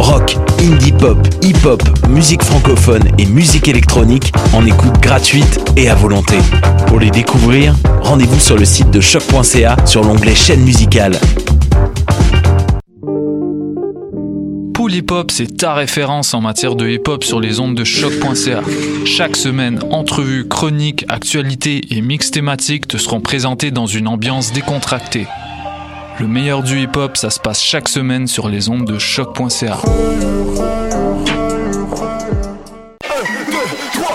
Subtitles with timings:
[0.00, 6.38] Rock, indie pop, hip-hop, musique francophone et musique électronique en écoute gratuite et à volonté.
[6.86, 11.18] Pour les découvrir, rendez-vous sur le site de choc.ca sur l'onglet chaîne musicale.
[14.72, 17.84] Pool Hip Hop, c'est ta référence en matière de hip hop sur les ondes de
[17.84, 18.62] choc.ca.
[19.04, 25.26] Chaque semaine, entrevues, chroniques, actualités et mix thématiques te seront présentés dans une ambiance décontractée.
[26.20, 29.78] Le meilleur du hip hop, ça se passe chaque semaine sur les ondes de choc.ca.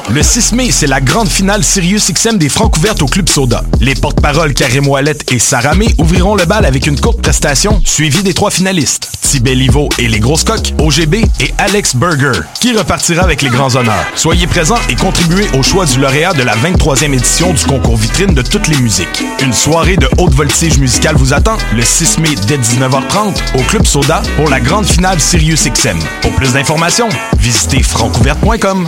[0.09, 3.63] Le 6 mai, c'est la grande finale Sirius XM des Francs ouvertes au Club Soda.
[3.79, 8.21] Les porte-paroles Karim Ouellet et Sarah May ouvriront le bal avec une courte prestation suivie
[8.21, 9.09] des trois finalistes.
[9.23, 13.75] Tibet Livo et les grosses coques, OGB et Alex Burger, qui repartira avec les grands
[13.75, 14.05] honneurs.
[14.15, 18.35] Soyez présents et contribuez au choix du lauréat de la 23e édition du concours vitrine
[18.35, 19.23] de toutes les musiques.
[19.41, 23.85] Une soirée de haute voltige musicale vous attend le 6 mai dès 19h30 au Club
[23.87, 25.97] Soda pour la grande finale Sirius XM.
[26.21, 28.87] Pour plus d'informations, visitez francouverte.com.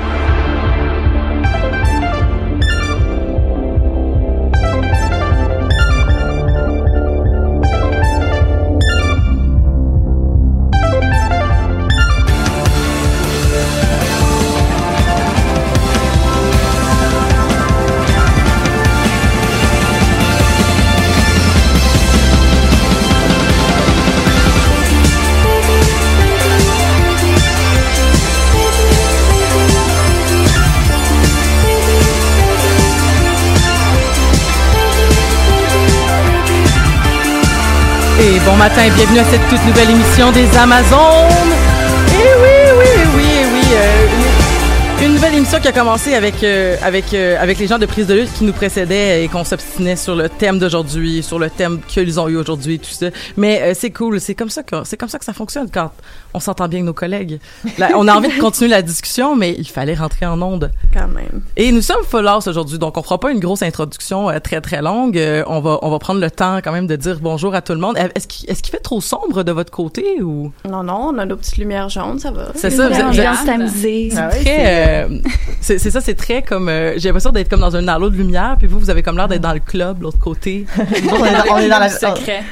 [38.61, 41.60] Matin, bienvenue à cette toute nouvelle émission des Amazones.
[45.53, 48.31] Émission qui a commencé avec euh, avec euh, avec les gens de prise de lutte
[48.35, 52.29] qui nous précédaient et qu'on s'obstinait sur le thème d'aujourd'hui, sur le thème qu'ils ont
[52.29, 53.07] eu aujourd'hui, tout ça.
[53.35, 55.91] Mais euh, c'est cool, c'est comme ça que c'est comme ça que ça fonctionne quand
[56.33, 57.41] on s'entend bien avec nos collègues.
[57.77, 60.71] Là, on a envie de continuer la discussion, mais il fallait rentrer en onde.
[60.93, 61.41] Quand même.
[61.57, 64.81] Et nous sommes house aujourd'hui, donc on fera pas une grosse introduction euh, très très
[64.81, 65.17] longue.
[65.17, 67.73] Euh, on va on va prendre le temps quand même de dire bonjour à tout
[67.73, 67.97] le monde.
[67.97, 70.53] Est-ce qu'il est-ce qu'il fait trop sombre de votre côté ou?
[70.69, 72.51] Non, non, on a nos petites lumières jaunes, ça va.
[72.55, 75.19] c'est ça vous êtes- vous êtes- euh,
[75.77, 78.55] c'est ça c'est très comme euh, j'ai l'impression d'être comme dans un halo de lumière
[78.57, 80.65] puis vous vous avez comme l'air d'être dans le club l'autre côté.
[80.77, 80.81] on,
[81.25, 81.89] est dans, on est dans la,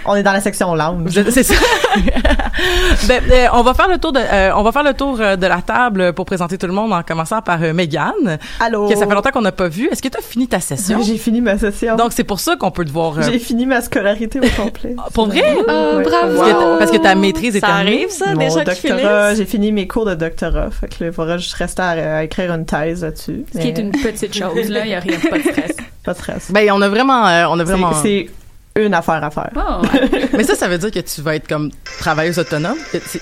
[0.06, 1.12] on est dans la section lounge.
[1.32, 1.54] C'est ça.
[3.08, 5.36] ben, euh, on va faire le tour de, euh, on va faire le tour euh,
[5.36, 8.88] de la table pour présenter tout le monde en commençant par euh, Megan, Allô?
[8.88, 9.88] que ça fait longtemps qu'on n'a pas vu.
[9.92, 11.00] Est-ce que tu as fini ta session?
[11.04, 11.96] J'ai fini ma session.
[11.96, 13.18] Donc c'est pour ça qu'on peut te voir.
[13.18, 14.96] euh, J'ai fini ma scolarité au complet.
[15.14, 15.44] pour vrai?
[15.68, 16.04] Oh, Ouais.
[16.04, 16.38] bravo.
[16.38, 17.96] Parce, que ta, parce que ta maîtrise est Ça terminée.
[17.98, 20.70] arrive, ça, Mon déjà doctorat, j'ai fini mes cours de doctorat.
[20.72, 23.46] Fait que là, il faudra juste rester à, à écrire une thèse là-dessus.
[23.54, 24.86] Ce qui est une petite chose, là.
[24.86, 25.72] Il n'y a rien, pas de stress.
[26.04, 26.52] Pas de stress.
[26.52, 27.94] Ben on a vraiment, euh, on a vraiment.
[28.02, 28.30] C'est
[28.76, 29.50] c'est une affaire à faire.
[29.56, 30.28] Ouais.
[30.34, 32.78] Mais ça, ça veut dire que tu vas être comme travailleuse autonome?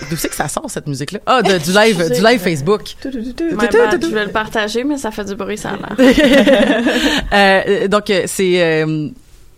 [0.10, 1.19] D'où c'est que ça sort cette musique-là?
[1.25, 2.81] Ah, de- du live, du live Facebook.
[3.04, 5.98] Je vais le partager, mais ça fait du bruit, ça a l'air.
[7.33, 9.10] Euh, donc euh, c'est euh,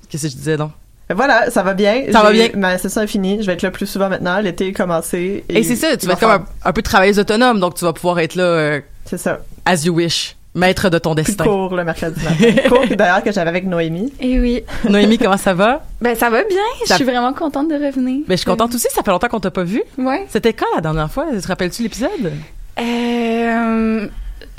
[0.09, 0.71] qu'est-ce que je disais donc?
[1.13, 2.03] Voilà, ça va bien.
[2.11, 2.49] Ça va bien.
[2.55, 3.41] Ma session est finie.
[3.41, 4.39] Je vais être là plus souvent maintenant.
[4.39, 5.43] L'été est commencé.
[5.49, 7.85] Et, c'est ça, tu vas va être comme un, un peu travailleuse autonome, donc tu
[7.85, 9.39] vas pouvoir être là euh, C'est ça.
[9.69, 11.43] As you wish, maître de ton Plus de destin.
[11.43, 12.61] cours le mercredi matin.
[12.69, 14.11] cours d'ailleurs que j'avais avec Noémie.
[14.19, 14.63] Et oui.
[14.89, 15.83] Noémie, comment ça va?
[16.01, 16.57] Ben, ça va bien.
[16.87, 18.21] Je suis vraiment contente de revenir.
[18.27, 19.81] Ben je suis contente aussi, ça fait longtemps qu'on t'a pas vu.
[19.97, 20.25] Ouais.
[20.29, 21.25] C'était quand la dernière fois?
[21.39, 22.31] Te rappelles-tu l'épisode?
[22.79, 24.07] Euh,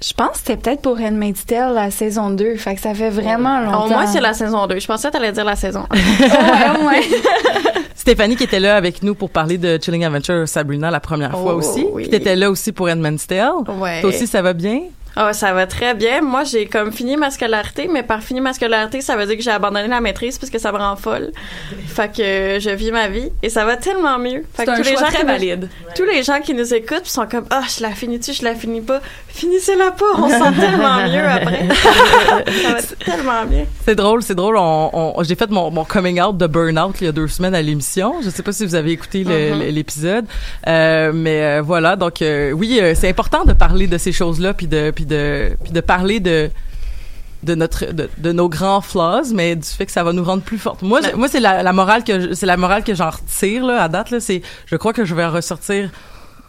[0.02, 2.56] je pense que c'était peut-être pour Handmaid's Tale, la saison 2.
[2.56, 3.86] Fait que ça fait vraiment longtemps.
[3.86, 4.78] Au moins, c'est la saison 2.
[4.78, 5.96] Je pensais que t'allais dire la saison 1.
[6.80, 7.02] ouais, ouais.
[7.02, 11.32] C'était Stéphanie qui était là avec nous pour parler de Chilling Adventure Sabrina la première
[11.32, 11.86] fois Oh, aussi.
[11.92, 12.02] oui.
[12.04, 13.52] Puis t'étais là aussi pour Edmund's Tale.
[13.78, 14.00] Ouais.
[14.00, 14.80] Toi aussi, ça va bien?
[15.16, 16.22] Ah, ça va très bien.
[16.22, 19.42] Moi, j'ai comme fini ma scolarité, mais par fini ma scolarité, ça veut dire que
[19.42, 21.32] j'ai abandonné la maîtrise parce que ça me rend folle.
[21.88, 24.44] Fait que je vis ma vie et ça va tellement mieux.
[24.54, 25.68] Fait que un tous les gens très nous- valide.
[25.96, 28.80] tous les gens qui nous écoutent sont comme ah je la finis-tu, je la finis
[28.80, 29.00] pas?
[29.28, 31.68] Finissez-la pas, on se sent tellement mieux après.
[32.62, 33.64] ça va tellement bien.
[33.84, 34.56] C'est drôle, c'est drôle.
[34.56, 37.54] On, on- j'ai fait mon, mon coming out de burn-out il y a deux semaines
[37.54, 38.16] à l'émission.
[38.22, 39.58] Je sais pas si vous avez écouté Mhm.
[39.58, 40.26] le- l'épisode,
[40.66, 41.96] Euh, mais euh, voilà.
[41.96, 45.72] Donc euh, oui, c'est important de parler de ces choses-là, puis de, puis de, puis
[45.72, 46.50] de parler de
[47.42, 50.42] de notre de, de nos grands flaws mais du fait que ça va nous rendre
[50.42, 53.64] plus fortes moi moi c'est la, la morale que c'est la morale que j'en retire
[53.64, 55.90] là à date là c'est je crois que je vais en ressortir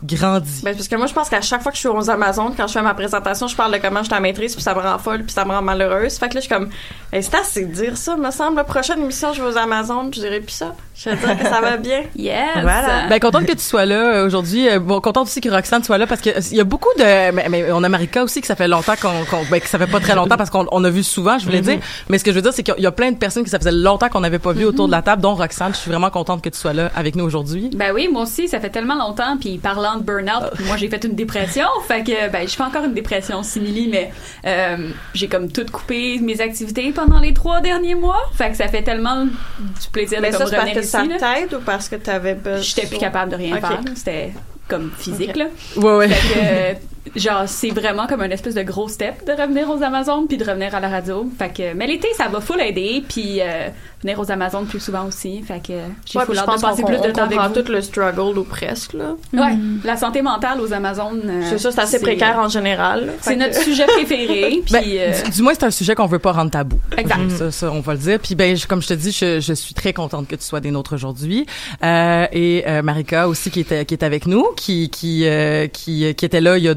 [0.03, 2.53] grandi Ben, parce que moi, je pense qu'à chaque fois que je suis aux Amazones,
[2.57, 4.79] quand je fais ma présentation, je parle de comment je à maîtrise, puis ça me
[4.79, 6.17] rend folle, puis ça me rend malheureuse.
[6.17, 6.69] Fait que là, je suis comme,
[7.13, 8.55] hey, c'est assez de dire ça, me semble.
[8.55, 10.73] La prochaine émission, je vais aux Amazones, je dirais plus ça.
[11.03, 12.01] Je vais dire que ça va bien.
[12.15, 12.49] Yes!
[12.61, 13.07] Voilà.
[13.09, 14.69] Ben contente que tu sois là euh, aujourd'hui.
[14.69, 16.89] Euh, Bon, contente aussi que Roxane soit là parce que euh, il y a beaucoup
[16.97, 17.31] de.
[17.31, 19.11] Mais, mais on a Marika aussi que ça fait longtemps qu'on,
[19.49, 21.37] ben, que ça fait pas très longtemps parce qu'on on a vu souvent.
[21.39, 21.65] Je voulais Mhm.
[21.65, 21.79] dire.
[22.09, 23.57] Mais ce que je veux dire, c'est qu'il y a plein de personnes que ça
[23.59, 25.73] faisait longtemps qu'on n'avait pas vu autour de la table, dont Roxane.
[25.73, 27.69] Je suis vraiment contente que tu sois là avec nous aujourd'hui.
[27.73, 29.37] Ben oui, moi aussi, ça fait tellement longtemps.
[29.39, 31.65] Puis parlant de burn-out, moi j'ai fait une dépression.
[31.87, 34.11] Fait que ben je fais encore une dépression simili, mais
[34.45, 38.19] euh, j'ai comme tout coupé mes activités pendant les trois derniers mois.
[38.33, 40.45] Fait que ça fait tellement du plaisir Mais de ça,
[40.91, 42.61] ça t'aide ou parce que t'avais besoin?
[42.61, 43.81] J'étais plus capable de rien faire.
[43.95, 44.31] C'était
[44.67, 45.45] comme physique là.
[45.77, 46.09] Ouais, ouais.
[46.09, 46.73] Fait que, euh,
[47.15, 50.43] genre c'est vraiment comme un espèce de gros step de revenir aux Amazones puis de
[50.45, 51.29] revenir à la radio.
[51.37, 53.69] Fait que mais l'été ça va full aider puis euh,
[54.03, 55.41] venir aux Amazones plus souvent aussi.
[55.41, 55.73] Fait que
[56.05, 57.61] j'ai Ouais, full hâte de passer qu'on plus de on temps avec vous.
[57.61, 59.15] tout le struggle ou presque, là.
[59.33, 61.21] Ouais, la santé mentale aux Amazones.
[61.25, 63.13] euh, C'est ça, c'est assez précaire en général.
[63.21, 64.61] C'est notre sujet préféré.
[64.71, 66.79] Ben, euh, du, du moins, c'est un sujet qu'on veut pas rendre tabou.
[66.97, 67.29] Exact.
[67.31, 68.19] Ça, ça, on va le dire.
[68.19, 70.59] Puis, ben, je- comme je te dis, je, je suis très contente que tu sois
[70.59, 71.45] des nôtres aujourd'hui.
[71.83, 76.13] Euh, et euh, Marika aussi qui était qui est avec nous, qui qui euh, qui
[76.15, 76.75] qui était là il y a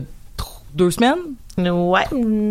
[0.75, 1.19] deux semaines?
[1.57, 2.03] Ouais,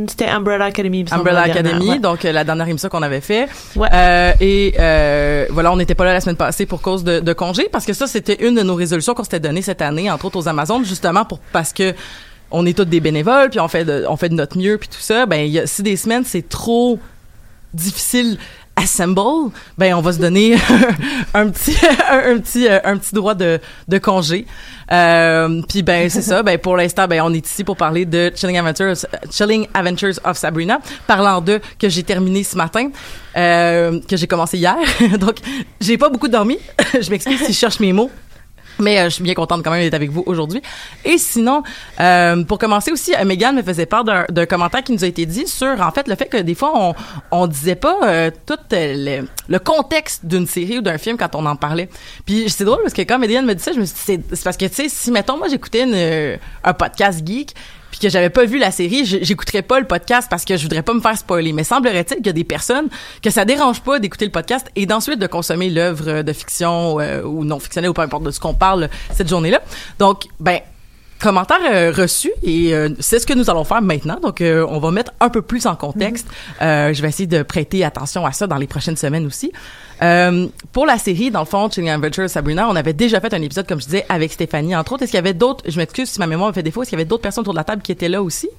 [0.08, 1.06] c'était Umbrella Academy.
[1.12, 2.00] Umbrella Academy, ouais.
[2.00, 3.50] donc euh, la dernière émission qu'on avait fait.
[3.76, 3.90] Ouais.
[3.92, 7.34] Euh, et euh, voilà, on n'était pas là la semaine passée pour cause de, de
[7.34, 10.26] congé, parce que ça, c'était une de nos résolutions qu'on s'était données cette année, entre
[10.26, 11.94] autres aux Amazones, justement pour parce que
[12.50, 14.88] on est tous des bénévoles, puis on fait de, on fait de notre mieux, puis
[14.88, 15.26] tout ça.
[15.26, 16.98] Ben, y a, si des semaines c'est trop
[17.74, 18.38] difficile
[18.76, 20.56] assemble, ben on va se donner
[21.34, 21.76] un petit
[22.10, 24.46] un, petit euh, un petit droit de de congé.
[24.92, 28.32] Euh, puis ben c'est ça, ben pour l'instant ben on est ici pour parler de
[28.36, 32.90] Chilling Adventures Chilling Adventures of Sabrina, parlant de que j'ai terminé ce matin,
[33.38, 34.76] euh, que j'ai commencé hier.
[35.20, 35.38] Donc
[35.80, 36.58] j'ai pas beaucoup dormi.
[37.00, 38.12] je m'excuse si je cherche mes mots.
[38.84, 40.62] Mais euh, je suis bien contente quand même d'être avec vous aujourd'hui.
[41.06, 41.64] Et sinon,
[42.00, 45.26] euh, pour commencer aussi, euh, Megan me faisait part d'un commentaire qui nous a été
[45.26, 46.94] dit sur, en fait, le fait que des fois, on,
[47.32, 51.46] on disait pas euh, tout le, le contexte d'une série ou d'un film quand on
[51.46, 51.90] en parlait.
[52.26, 54.44] Puis c'est drôle parce que quand Megan me dit ça, je me suis dit, c'est-
[54.44, 57.54] parce que, tu sais, si, mettons, moi, j'écoutais un podcast geek,
[57.94, 60.82] puis que j'avais pas vu la série, j'écouterais pas le podcast parce que je voudrais
[60.82, 61.54] pas me faire spoiler.
[61.54, 62.88] Mais semblerait-il qu'il y a des personnes
[63.22, 67.22] que ça dérange pas d'écouter le podcast et d'ensuite de consommer l'œuvre de fiction euh,
[67.22, 69.62] ou non fictionnelle ou peu importe de ce qu'on parle cette journée-là.
[70.00, 70.62] Donc, ben
[71.24, 74.20] commentaire euh, reçu et euh, c'est ce que nous allons faire maintenant.
[74.20, 76.28] Donc, euh, on va mettre un peu plus en contexte.
[76.62, 79.52] Euh, je vais essayer de prêter attention à ça dans les prochaines semaines aussi.
[80.02, 83.42] Euh, pour la série, dans le fond, Chilling Adventures Sabrina, on avait déjà fait un
[83.42, 85.04] épisode, comme je disais, avec Stéphanie, entre autres.
[85.04, 86.98] Est-ce qu'il y avait d'autres, je m'excuse si ma mémoire me fait défaut, est-ce qu'il
[86.98, 88.50] y avait d'autres personnes autour de la table qui étaient là aussi?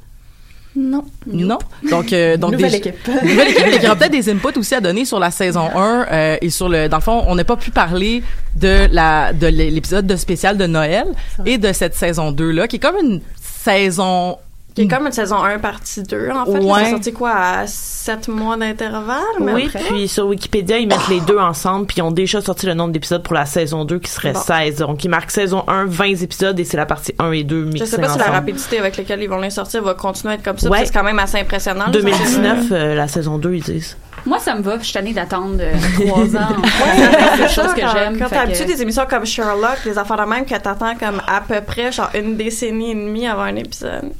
[0.76, 1.04] Non.
[1.26, 1.58] Non?
[1.88, 2.96] Donc, euh, donc Nouvelle des- équipe.
[3.22, 6.88] Nouvelle peut-être des inputs aussi à donner sur la saison 1 euh, et sur le.
[6.88, 8.24] Dans le fond, on n'a pas pu parler
[8.56, 11.06] de la de l'épisode de spécial de Noël
[11.46, 14.38] et de cette saison 2 là, qui est comme une saison.
[14.74, 16.58] Qui est comme une saison 1 partie 2, en fait.
[16.58, 16.84] Ouais.
[16.84, 19.20] C'est sorti quoi, à 7 mois d'intervalle?
[19.38, 19.78] Oui, après?
[19.88, 22.92] puis sur Wikipédia, ils mettent les deux ensemble, puis ils ont déjà sorti le nombre
[22.92, 24.40] d'épisodes pour la saison 2 qui serait Bon.
[24.40, 24.78] 16.
[24.78, 27.72] Donc, ils marquent saison 1, 20 épisodes, et c'est la partie 1 et 2 Je
[27.72, 30.36] mixées sais pas si la rapidité avec laquelle ils vont les sortir va continuer à
[30.38, 30.68] être comme ça.
[30.68, 30.84] Ouais.
[30.84, 31.84] C'est quand même assez impressionnant.
[31.86, 33.96] là, 2019, euh, la saison 2, ils disent.
[34.26, 34.76] moi ça me va.
[34.78, 36.48] Je suis tannée d'attendre euh, trois ans.
[36.56, 38.18] Ouais, c'est chose que quand, j'aime.
[38.18, 41.22] Quand t'as que- habitué des émissions comme Sherlock, des affaires de même que t'attends comme
[41.28, 44.10] à peu près genre une décennie et demie avant un épisode?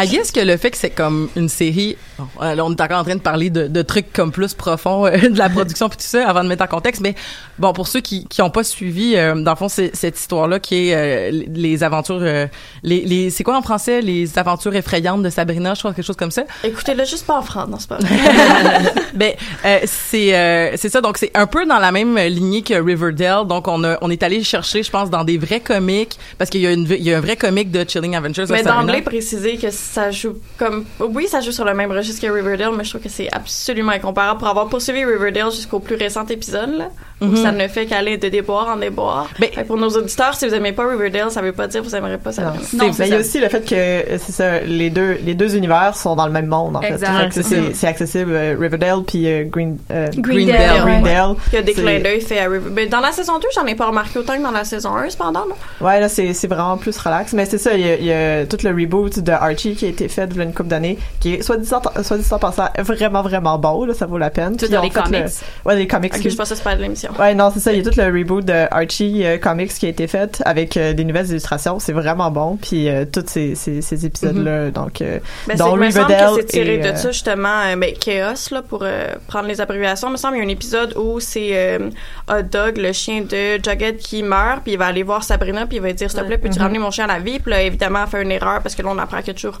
[0.00, 2.80] I guess que le fait que c'est comme une série, bon, euh, là on est
[2.80, 5.88] encore en train de parler de, de trucs comme plus profonds euh, de la production
[5.88, 7.14] puis tout ça avant de mettre en contexte, mais
[7.58, 10.46] bon pour ceux qui qui ont pas suivi, euh, dans le fond c'est cette histoire
[10.48, 12.46] là qui est euh, les- aventures, euh,
[12.82, 16.16] les les c'est quoi en français les aventures effrayantes de Sabrina, je crois quelque chose
[16.16, 16.42] comme ça?
[16.64, 17.98] Écoutez-le juste pas en France, non, c'est pas
[19.14, 19.32] ben
[19.64, 23.46] euh, c'est euh, c'est ça donc c'est un peu dans la même lignée que Riverdale
[23.46, 26.60] donc on a on est allé chercher je pense dans des vrais comics parce qu'il
[26.60, 29.56] y a une il y a un vrai comic de Chilling Adventures Mais d'emblée, préciser
[29.56, 30.84] que ça joue comme.
[31.00, 33.92] Oui, ça joue sur le même registre jusqu'à Riverdale, mais je trouve que c'est absolument
[33.92, 36.88] incomparable pour avoir poursuivi Riverdale jusqu'au plus récent épisode, là,
[37.20, 37.36] où Mhm.
[37.36, 39.28] ça ne fait qu'aller de déboire en déboire.
[39.38, 41.86] Fait que pour nos auditeurs, si vous aimez pas Riverdale, ça veut pas dire que
[41.86, 42.62] vous aimerez pas Sabrina.
[42.74, 45.34] Non, mais il y a aussi le fait que euh, c'est ça, les deux les
[45.34, 47.22] deux univers sont dans le même monde en Exact, fait.
[47.22, 47.88] Fait que c'est ça.
[47.88, 50.80] accessible euh, Riverdale puis euh, Green euh, Greendale.
[50.82, 51.34] Greendale.
[51.52, 52.72] Il y a des clins d'œil faits à Riverdale.
[52.74, 55.10] Mais dans la saison 2, j'en ai pas remarqué autant que dans la saison 1,
[55.10, 55.44] cependant.
[55.46, 55.54] là.
[55.86, 57.32] Ouais, là, c'est, c'est vraiment plus relax.
[57.32, 60.08] Mais c'est ça, il y, y a tout le reboot de Archie qui a été
[60.08, 63.22] fait il y a une couple d'années, qui est, soit dit en, soit passant, vraiment,
[63.22, 64.56] vraiment bon, là, ça vaut la peine.
[64.56, 65.24] Puis ils ont les comics?
[65.24, 66.12] Le, ouais, les comics.
[66.14, 67.10] Ok, qui- je pense que c'est pas de l'émission.
[67.18, 67.72] Ouais, non, c'est ça.
[67.72, 70.76] Il y a tout le reboot de Archie euh, Comics qui a été fait avec
[70.76, 71.78] euh, des nouvelles illustrations.
[71.78, 72.56] C'est vraiment bon.
[72.60, 76.06] Puis euh, tous ces, ces, ces épisodes-là, donc, euh, Ben, c'est dont il me semble
[76.06, 79.06] Riverdale que c'est tiré et, de euh, ça justement euh, ben, Chaos là pour euh,
[79.28, 80.08] prendre les abréviations.
[80.08, 81.90] Il me semble qu'il y a un épisode où c'est euh,
[82.30, 85.76] Hot Dog, le chien de Jughead qui meurt, puis il va aller voir Sabrina, puis
[85.76, 86.62] il va dire s'il te plaît, peux-tu Mhm.
[86.62, 87.38] ramener mon chien à la vie?
[87.38, 89.60] Puis là évidemment elle fait une erreur parce que là on apprend a toujours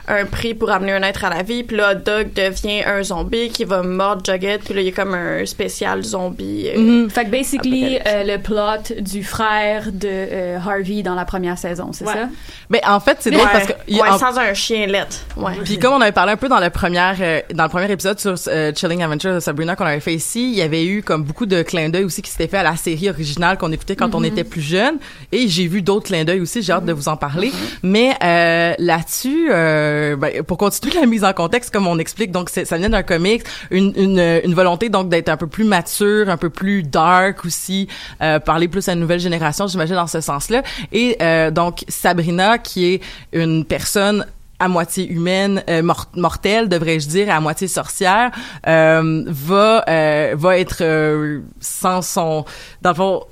[0.07, 1.63] un prix pour amener un être à la vie.
[1.63, 4.93] Puis là Dog devient un zombie qui va mordre Jughead, puis là il y a
[4.93, 6.69] comme un spécial zombie.
[6.75, 7.09] euh, Mhm.
[7.09, 11.91] Fait que basically, euh, le plot du frère de euh, Harvey dans la première saison,
[11.93, 12.13] c'est Ouais.
[12.13, 12.29] ça?
[12.69, 14.53] Mais en fait, c'est drôle Ouais, parce que il y a- ouais, en- sans un
[14.53, 15.17] chien lettre.
[15.37, 15.53] Ouais.
[15.63, 18.19] Puis comme on avait parlé un peu dans le premier euh, dans le premier épisode
[18.19, 21.23] sur euh, Chilling Adventure de Sabrina qu'on avait fait ici, il y avait eu comme
[21.23, 24.15] beaucoup de clins d'œil aussi qui s'étaient fait à la série originale qu'on écoutait quand
[24.15, 24.25] on Mhm.
[24.25, 24.95] était plus jeune
[25.31, 27.51] et j'ai vu d'autres clins d'œil aussi, j'ai hâte de vous en parler.
[27.83, 32.49] Mais euh, là-dessus euh, ben, pour continuer la mise en contexte comme on explique donc
[32.49, 36.37] ça vient d'un comics, une, une une volonté donc d'être un peu plus mature, un
[36.37, 37.87] peu plus dark aussi,
[38.21, 42.57] euh, parler plus à une nouvelle génération, j'imagine dans ce sens-là et euh, donc Sabrina
[42.57, 43.01] qui est
[43.33, 44.25] une personne
[44.59, 48.29] à moitié humaine, euh, mor- mortelle, devrais-je dire, à moitié sorcière,
[48.67, 52.45] euh, va euh, va être euh, sans son
[52.83, 53.23] dans le fond.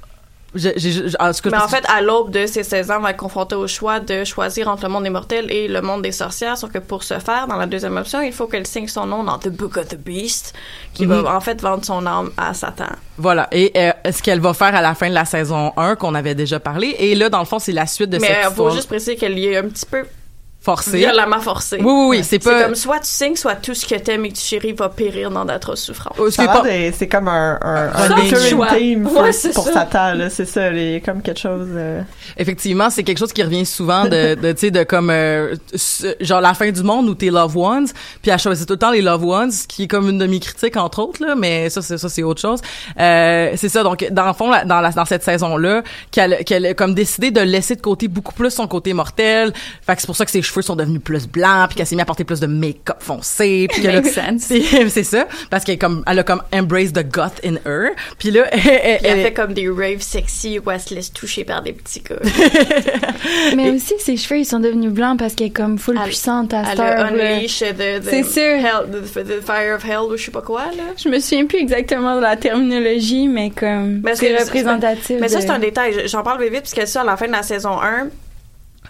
[0.56, 3.02] J'ai- j'ai- en tout cas, Mais en fait, à l'aube de ses 16 ans, on
[3.02, 6.02] va être confronté au choix de choisir entre le monde des mortels et le monde
[6.02, 6.58] des sorcières.
[6.58, 9.24] Sauf que pour ce faire, dans la deuxième option, il faut qu'elle signe son nom
[9.24, 10.54] dans The Book of the Beast,
[10.94, 11.22] qui Mhm.
[11.22, 12.86] va en fait vendre son âme à Satan.
[13.18, 13.48] Voilà.
[13.52, 16.36] Et euh, ce qu'elle va faire à la fin de la saison 1, qu'on avait
[16.36, 16.96] déjà parlé.
[17.00, 18.88] Et là, dans le fond, c'est la suite de Mais cette il faut histoire juste
[18.88, 20.04] préciser qu'elle y est un petit peu
[20.62, 20.98] forcée.
[20.98, 21.78] violemment forcée.
[21.80, 22.24] Oui, oui, oui.
[22.24, 22.64] C'est pas...
[22.64, 25.32] comme soit tu signes, soit tout ce que t'aimes et que tu chéris va périr
[25.32, 26.18] dans d'atroces souffrances.
[26.64, 29.74] De- c'est comme un, un, un c'est recurring theme pour, Ouais, c'est pour ça.
[29.74, 30.30] Satan, là.
[30.30, 32.02] C'est ça, il y a comme quelque chose, euh,
[32.38, 35.56] Effectivement, c'est quelque chose qui revient souvent de, de tu sais, de comme euh,
[36.20, 37.88] genre la fin du monde où tes loved ones,
[38.22, 40.28] puis elle choisit tout le temps les loved ones, ce qui est comme une de
[40.28, 42.60] mes critiques entre autres là, mais ça c'est ça c'est autre chose.
[43.00, 46.44] Euh, c'est ça donc dans le fond la- dans la dans cette saison là qu'elle
[46.46, 49.54] qu'elle a comme décidé de laisser de côté beaucoup plus son côté mortel.
[49.86, 51.96] Fait que c'est pour ça que ses cheveux sont devenus plus blancs, puis qu'elle s'est
[51.96, 54.48] mis à porter plus de make-up foncé, puis qu'elle a- Makes sense.
[54.50, 57.90] Puis, c'est ça parce qu'elle comme elle a comme embrace the goth in her.
[58.18, 61.12] Puis là elle, Puis elle elle- fait comme des raves sexy où elle se laisse
[61.14, 62.16] toucher par des petits gars.
[63.56, 66.64] Mais aussi, ses cheveux, ils sont devenus blancs parce qu'elle est comme full puissante à
[66.64, 68.42] the, C'est sûr.
[68.44, 70.84] hell, the, the fire of hell ou je sais pas quoi, là.
[71.02, 75.18] Je me souviens plus exactement de la terminologie, mais comme Mais c'est c'est- représentatif.
[75.20, 76.08] Mais ça, c'est un détail.
[76.08, 78.08] J'en parle vite, vite, parce que ça, à la fin de la saison 1,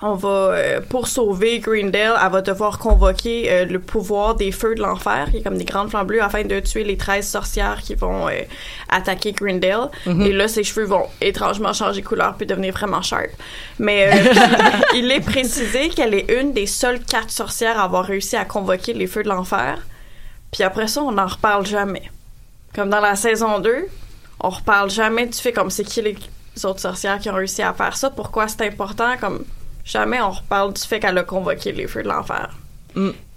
[0.01, 4.73] on va, euh, pour sauver Greendale, elle va devoir convoquer euh, le pouvoir des feux
[4.73, 7.81] de l'enfer, qui est comme des grandes flammes bleues, afin de tuer les 13 sorcières
[7.81, 8.41] qui vont euh,
[8.87, 9.89] attaquer Greendale.
[10.05, 10.21] Mhm.
[10.21, 13.29] Et là, ses cheveux vont étrangement changer couleur puis devenir vraiment sharp.
[13.77, 14.09] Mais
[14.95, 18.93] il est précisé qu'elle est une des seules quatre sorcières à avoir réussi à convoquer
[18.93, 19.79] les feux de l'enfer.
[20.51, 22.09] Puis après ça, on n'en reparle jamais.
[22.73, 23.87] Comme dans la saison 2,
[24.39, 26.15] on reparle jamais du fait comme c'est qui les
[26.63, 29.43] autres sorcières qui ont réussi à faire ça, pourquoi c'est important, comme
[29.89, 32.50] jamais on reparle du fait qu'elle a convoqué les feux de l'enfer.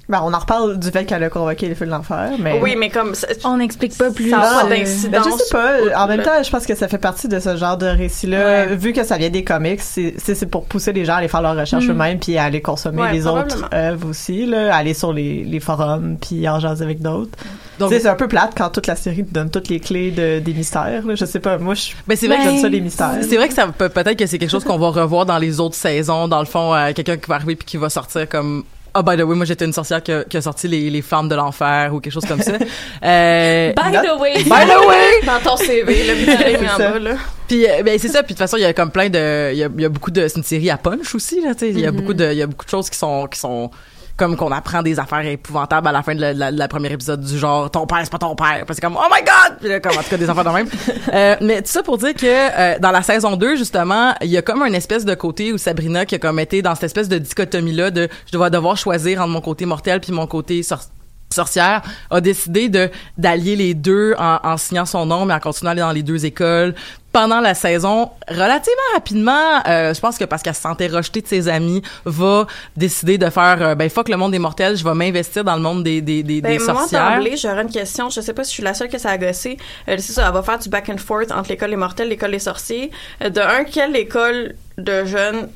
[0.08, 2.58] Ben, on en reparle du fait qu'elle a convoqué les feux de l'enfer, mais...
[2.60, 3.14] Oui, mais comme...
[3.44, 4.30] On n'explique pas plus.
[4.30, 5.08] Ça a pas ben, je sais
[5.52, 6.02] pas.
[6.04, 8.66] En même temps, je pense que ça fait partie de ce genre de récit-là.
[8.74, 11.56] Vu que ça vient des comics, c'est pour pousser les gens à aller faire leurs
[11.56, 11.90] recherches Mm.
[11.92, 15.60] eux-mêmes puis à aller consommer Ouais, les autres œuvres aussi, là, aller sur les, les
[15.60, 17.30] forums puis en jaser avec d'autres.
[17.78, 20.40] Donc- c'est un peu plate quand toute la série te donne toutes les clés de,
[20.40, 21.06] des mystères.
[21.06, 21.14] là.
[21.14, 23.18] Je sais pas, moi, je Ben, c'est vrai que j'aime ça les mystères.
[23.22, 25.60] C'est vrai que ça peut peut-être que c'est quelque chose qu'on va revoir dans les
[25.60, 26.26] autres saisons.
[26.28, 29.16] Dans le fond, euh, quelqu'un qui va arriver puis qui va sortir comme ah by
[29.16, 31.34] the way, moi j'étais une sorcière qui a, qui a sorti les, les flammes de
[31.34, 32.52] l'enfer ou quelque chose comme ça.
[33.04, 34.34] Euh, By the way.
[34.44, 35.20] By the way.
[35.26, 37.14] Dans ton CV, le mis en bas, là.
[37.48, 38.22] Puis euh, ben c'est ça.
[38.22, 39.84] Puis de toute façon, il y a comme plein de, il y a, il y
[39.84, 41.54] a beaucoup de, c'est une série à punch aussi là.
[41.54, 41.96] Tu sais, il y a Mhm.
[42.00, 43.70] beaucoup de, il y a beaucoup de choses qui sont, qui sont
[44.16, 47.70] comme qu'on apprend des affaires épouvantables à la fin de la, première épisode du genre
[47.70, 48.64] ton père c'est pas ton père.
[48.66, 49.58] Puis c'est comme oh my god!
[49.60, 50.68] Puis là, comme en tout cas des affaires de même.
[51.12, 54.36] Euh, mais tout ça pour dire que euh, dans la saison 2 justement il y
[54.36, 57.08] a comme un espèce de côté où Sabrina qui a comme été dans cette espèce
[57.08, 60.62] de dichotomie là de je dois devoir choisir entre mon côté mortel puis mon côté
[60.62, 60.84] sor-
[61.32, 65.70] sorcière a décidé de d'allier les deux en, en signant son nom mais en continuant
[65.70, 66.74] à aller dans les deux écoles
[67.12, 71.26] pendant la saison, relativement rapidement, euh, je pense que parce qu'elle se sentait rejetée de
[71.26, 74.94] ses amis, va décider de faire, euh, ben fuck le monde des mortels, je vais
[74.94, 77.10] m'investir dans le monde des des des, Ben, des moi, sorcières.
[77.16, 78.08] d'emblée, j'aurais une question.
[78.10, 79.58] Je sais pas si je suis la seule que ça a gossé.
[79.88, 82.30] Euh, c'est ça, elle va faire du back and forth entre l'école des mortels l'école
[82.30, 82.90] des sorciers.
[83.22, 85.48] Euh, de un, quelle école de jeunes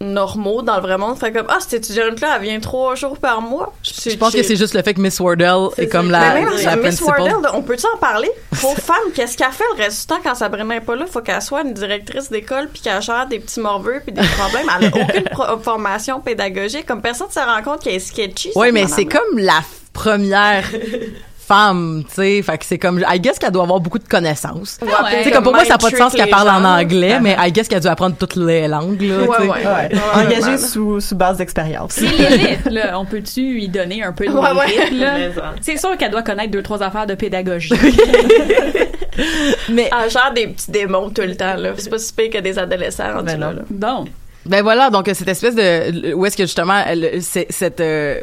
[0.00, 3.16] normaux dans le vrai monde fait comme ah cette étudiante là elle vient trois jours
[3.16, 6.34] par mois Je pense que c'est juste le fait que Miss Wardell est, comme la,
[6.34, 7.22] mais même la Miss principal.
[7.22, 8.30] Wardell, on peut-tu en parler?
[8.60, 11.06] Pauvre femme, qu'est-ce qu'elle fait le reste du temps quand Sabrina n'est pas là?
[11.06, 14.66] Faut qu'elle soit une directrice d'école puis qu'elle gère des petits morveux puis des problèmes.
[14.78, 16.86] Elle a aucune formation pédagogique.
[16.86, 18.52] Comme personne se rend compte qu'elle est sketchy.
[18.54, 19.60] Oui, mais c'est comme la
[19.92, 20.64] première
[21.46, 24.78] femme, tu sais, fait que c'est comme I guess qu'elle doit avoir beaucoup de connaissances.
[24.82, 24.88] Ouais,
[25.18, 27.36] Tu sais comme pour moi ça n'a pas de sens qu'elle parle en anglais, mais
[27.38, 29.42] I guess qu'elle a dû apprendre toutes les langues là, Ouais, sais.
[29.42, 29.48] ouais.
[29.48, 29.64] Ouais.
[29.64, 30.58] Ouais, Engagé vraiment.
[30.58, 31.92] sous, sous base d'expérience.
[31.92, 32.98] C'est l'élite, là.
[32.98, 34.66] On peut-tu lui donner un peu de Ouais, ouais.
[34.76, 35.16] mérite, là?
[35.60, 37.72] C'est sûr qu'elle doit connaître deux, trois affaires de pédagogie.
[39.70, 41.70] Mais Elle gère des petits démons tout le temps, là.
[41.76, 43.52] C'est pas si pire que des adolescents rendus Ben là, non.
[43.56, 43.62] là.
[43.70, 44.04] Bon.
[44.44, 48.20] Ben voilà, donc cette espèce de où est-ce que justement elle- c'est- cette euh,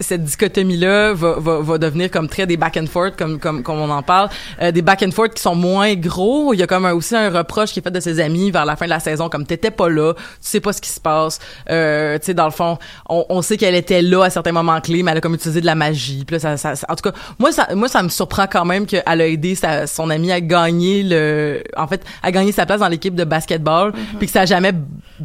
[0.00, 3.62] cette dichotomie là va, va, va devenir comme très des back and forth comme comme
[3.62, 4.28] comme on en parle.
[4.60, 6.54] Euh, des back and forth qui sont moins gros.
[6.54, 8.64] Il y a comme un- aussi un reproche qui est fait de ses amis vers
[8.64, 11.00] la fin de la saison comme t'étais pas là tu sais pas ce qui se
[11.00, 11.38] passe.
[11.70, 14.80] Euh, tu sais dans le fond on, on sait qu'elle était là à certains moments
[14.80, 16.24] clés mais elle a comme utilisé de la magie.
[16.26, 18.64] Puis là ça, ça- ça- en tout cas moi ça moi ça me surprend quand
[18.64, 22.66] même qu'elle a aidé sa, son amie à gagner le en fait à gagner sa
[22.66, 24.72] place dans l'équipe de basketball puis que ça a jamais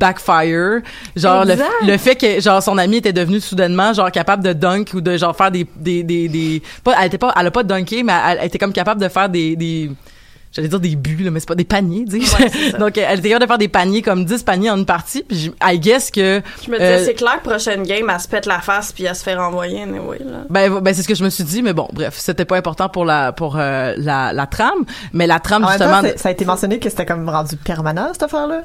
[0.01, 0.81] backfire.
[1.15, 1.55] Genre le,
[1.85, 5.15] le fait que genre son amie était devenue soudainement genre capable de dunk ou de
[5.17, 8.13] genre faire des des des, des pas elle était pas elle a pas dunké mais
[8.29, 9.91] elle, elle était comme capable de faire des des
[10.53, 12.25] J'allais dire des buts, là, mais c'est pas des paniers, dis
[12.79, 15.21] Donc, elle était capable de faire des paniers comme 10 paniers en une partie.
[15.23, 16.41] Puis, j- I guess que...
[16.65, 19.13] Je me disais, euh, c'est clair, prochaine game, elle se pète la face puis elle
[19.13, 20.45] se fait renvoyer, anyway, là.
[20.49, 22.87] ben, ben c'est ce que je me suis dit, mais bon, bref, c'était pas important
[22.87, 26.01] pour la pour euh, la, la trame, mais la trame En même justement.
[26.01, 28.61] temps, ça a été mentionné que c'était comme rendu permanent, cette affaire-là?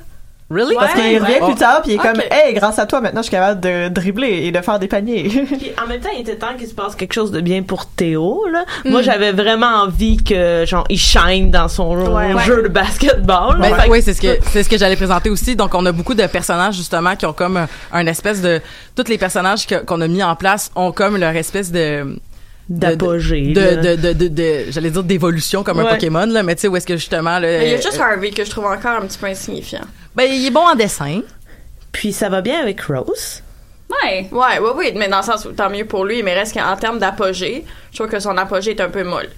[0.52, 0.74] Really?
[0.74, 3.26] Parce qu'il revient plus tard, puis il est comme, hey, grâce à toi, maintenant, je
[3.28, 5.22] suis capable de dribbler et de faire des paniers.
[5.46, 7.86] Puis en même temps, il était temps qu'il se passe quelque chose de bien pour
[7.86, 8.46] Théo.
[8.52, 8.64] Là.
[8.84, 12.44] Moi, j'avais vraiment envie que genre il shine dans son Ouais, ouais.
[12.44, 13.58] jeu de basketball.
[13.60, 15.56] Ben, Fait oui, c'est ce que c'est ce que j'allais présenter aussi.
[15.56, 18.60] Donc, on a beaucoup de personnages justement qui ont comme un, espèce de
[18.94, 22.18] tous les personnages qu'on a mis en place ont comme leur espèce de-
[22.68, 25.84] D'apogée, de de de, de, de- j'allais dire d'évolution comme un.
[25.84, 28.30] Pokémon là, mais tu sais où est-ce que justement là, il y a juste Harvey
[28.30, 29.82] que je trouve encore un petit peu insignifiant.
[30.14, 31.20] ben il est bon en dessin.
[31.90, 33.42] Puis ça va bien avec Rose.
[34.04, 34.26] Ouais.
[34.32, 36.74] Ouais, ouais, oui, mais dans le sens où tant mieux pour lui, mais reste qu'en
[36.76, 39.28] termes d'apogée, je trouve que son apogée est un peu molle.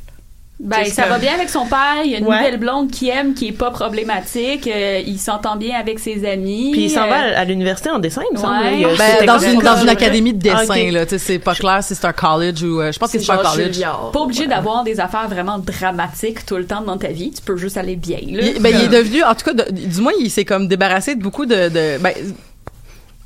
[0.60, 1.96] Ben, ça comme- va bien avec son père.
[2.04, 2.36] Il y a une Ouais.
[2.38, 4.68] nouvelle blonde qui aime, qui est pas problématique.
[4.68, 6.70] euh, il s'entend bien avec ses amis.
[6.72, 8.58] Puis il s'en euh, va à à l'université en dessin, il me semble.
[8.62, 8.74] Ouais.
[8.74, 10.92] Il y a- Ben, dans une dans une académie de dessin Ah, ok.
[10.92, 13.18] là, tu sais c'est pas clair si c'est un college ou euh, je pense que
[13.18, 13.80] c'est pas un college.
[14.12, 17.32] Pas obligé d'avoir des affaires vraiment dramatiques tout le temps dans ta vie.
[17.32, 18.44] Tu peux juste aller bien, là.
[18.46, 21.16] Il, ben, il est devenu, en tout cas, de- du moins, il s'est comme débarrassé
[21.16, 22.12] de beaucoup de, de ben,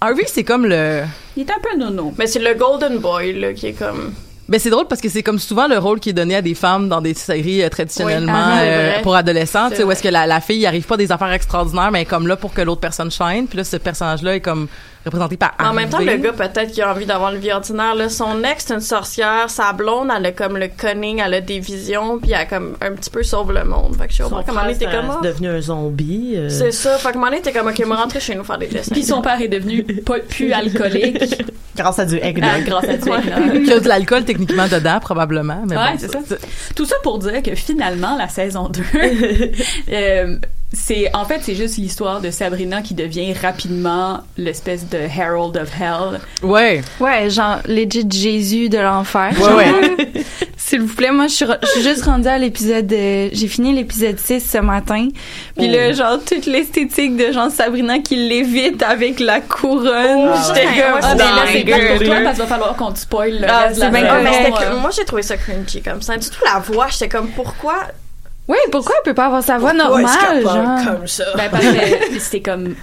[0.00, 1.02] Harvey, c'est comme le,
[1.36, 2.14] Il est un peu nono.
[2.18, 4.14] Mais c'est le Golden Boy, là, qui est comme.
[4.48, 6.54] Ben, c'est drôle parce que c'est comme souvent le rôle qui est donné à des
[6.54, 9.02] femmes dans des séries euh, traditionnellement Oui, ah, euh, vrai.
[9.02, 11.12] pour adolescents, tu sais, C'est où est-ce que la, la fille, il arrive pas des
[11.12, 13.76] affaires extraordinaires, mais elle est comme là pour que l'autre personne shine, puis là, ce
[13.76, 14.68] personnage-là est comme
[15.04, 17.94] représenté par En même temps, le gars, peut-être qu'il a envie d'avoir le vie ordinaire.
[17.94, 18.08] Là.
[18.08, 19.48] Son ex, c'est une sorcière.
[19.48, 22.76] Sa blonde, elle a comme le cunning, elle a des visions, puis elle a comme
[22.80, 23.96] un petit peu sauve le monde.
[23.96, 25.10] Fait que je pas comment était c'est comme.
[25.10, 26.34] ah, c'est devenu un zombie.
[26.36, 26.48] euh.
[26.48, 26.98] C'est ça.
[26.98, 28.92] Fait que mon était comme, ok, me rentrer chez nous faire des dessins.
[28.92, 31.42] Puis son père est devenu pas plus alcoolique
[31.76, 32.64] grâce à du ah, eggnog.
[32.64, 33.12] grâce à Dieu.
[33.54, 36.36] Il y a de l'alcool techniquement dedans, probablement, mais Ouais, bon, c'est ça.
[36.74, 38.82] Tout ça pour dire que finalement, la saison 2,
[39.92, 40.36] euh,
[40.72, 45.70] c'est, en fait, c'est juste l'histoire de Sabrina qui devient rapidement l'espèce de Herald of
[45.80, 46.20] Hell.
[46.42, 46.82] Ouais.
[47.00, 49.30] Ouais, genre, legit Jésus de l'enfer.
[49.40, 50.24] Ouais, ouais.
[50.58, 52.92] S'il vous plaît, moi, je suis, je suis juste rendue à l'épisode...
[52.92, 55.08] euh, J'ai fini l'épisode 6 ce matin.
[55.56, 55.72] Puis Oh.
[55.72, 60.30] là, genre, toute l'esthétique de genre Sabrina qui l'évite avec la couronne.
[60.48, 61.00] J'étais comme...
[61.00, 63.46] Ah, ben là, c'est plate pour toi parce qu'il va falloir qu'on te spoil le
[63.48, 64.76] Ah, reste de la bien Ah, mais euh.
[64.80, 66.20] moi, j'ai trouvé ça cringy comme ça.
[66.20, 67.76] Surtout la voix, j'étais comme, pourquoi?
[68.48, 70.42] Oui, pourquoi elle peut pas avoir sa voix pourquoi est-ce normale,
[70.86, 70.96] genre?
[70.96, 71.24] comme ça?
[71.36, 72.74] Ben, parce que c'était comme...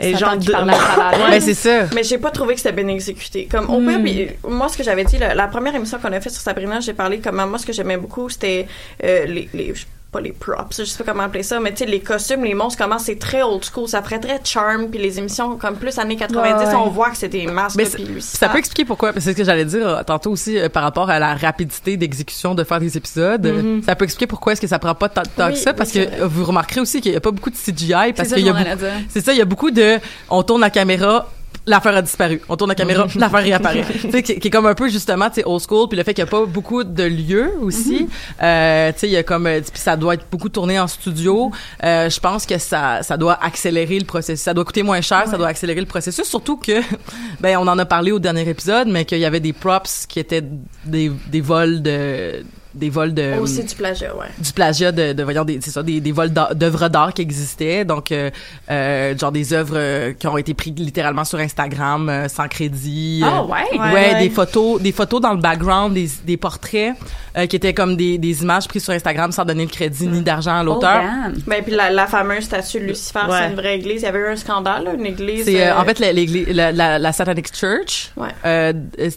[0.00, 1.30] Et genre de- parle à travers.
[1.30, 1.84] Ben, c'est ça.
[1.94, 3.46] Mais j'ai pas trouvé que c'était bien exécuté.
[3.48, 6.20] Comme au pire, puis, moi ce que j'avais dit, la, la première émission qu'on a
[6.20, 8.66] fait sur Sabrina, j'ai parlé comme moi ce que j'aimais beaucoup, c'était
[9.04, 9.72] euh, les, les
[10.14, 12.54] pas les props, je sais pas comment appeler ça, mais tu sais les costumes, les
[12.54, 15.98] monstres, comment c'est très old school, ça ferait très charm, puis les émissions comme plus
[15.98, 16.74] années 90, Ouais, ouais.
[16.76, 19.12] on voit que c'est des masques Mais puis ça peut expliquer pourquoi.
[19.14, 22.54] C'est ce que j'allais dire euh, tantôt aussi euh, par rapport à la rapidité d'exécution
[22.54, 23.44] de faire des épisodes.
[23.46, 25.58] Euh, Ça peut expliquer pourquoi est-ce que ça prend pas tant de temps Oui, que
[25.58, 26.18] ça parce que vrai.
[26.28, 28.76] vous remarquerez aussi qu'il y a pas beaucoup de CGI parce qu'il y que a.
[29.08, 29.98] C'est ça, il y a beaucoup de.
[30.30, 31.28] On tourne la caméra
[31.66, 32.40] l'affaire a disparu.
[32.48, 33.84] On tourne la caméra, l'affaire réapparaît.
[34.00, 36.04] tu sais, qui, qui est comme un peu justement, tu sais, old school, puis le
[36.04, 38.08] fait qu'il n'y a pas beaucoup de lieux aussi.
[38.42, 40.86] Euh, tu sais, il y a comme, euh, puis ça doit être beaucoup tourné en
[40.86, 41.50] studio.
[41.82, 44.42] Euh, je pense que ça, ça doit accélérer le processus.
[44.42, 46.24] Ça doit coûter moins cher, ça doit accélérer le processus.
[46.24, 46.80] Surtout que,
[47.40, 50.20] ben, on en a parlé au dernier épisode, mais qu'il y avait des props qui
[50.20, 50.44] étaient
[50.84, 52.44] des, des vols de
[52.74, 54.26] des vols de Aussi du plagiat, ouais.
[54.38, 57.84] du plagiat de, de voyons des c'est ça des, des vols d'œuvres d'art qui existaient
[57.84, 58.30] donc euh,
[58.70, 63.42] euh, genre des œuvres euh, qui ont été prises littéralement sur Instagram sans crédit Ah
[63.44, 63.78] ouais?
[63.78, 66.94] ouais, Ouais, des photos des photos dans le background des, des portraits
[67.36, 70.20] euh, qui étaient comme des, des images prises sur Instagram sans donner le crédit ni
[70.22, 71.34] d'argent à Oh, l'auteur damn.
[71.46, 73.38] Ben, puis la, la fameuse statue de Lucifer, Ouais.
[73.40, 74.02] c'est une vraie église.
[74.02, 75.44] Il y avait eu un scandale, là, une église.
[75.44, 78.28] c'est euh, euh, en fait la, l'église- la, la, la Satanic Church Ouais.
[78.46, 78.72] euh,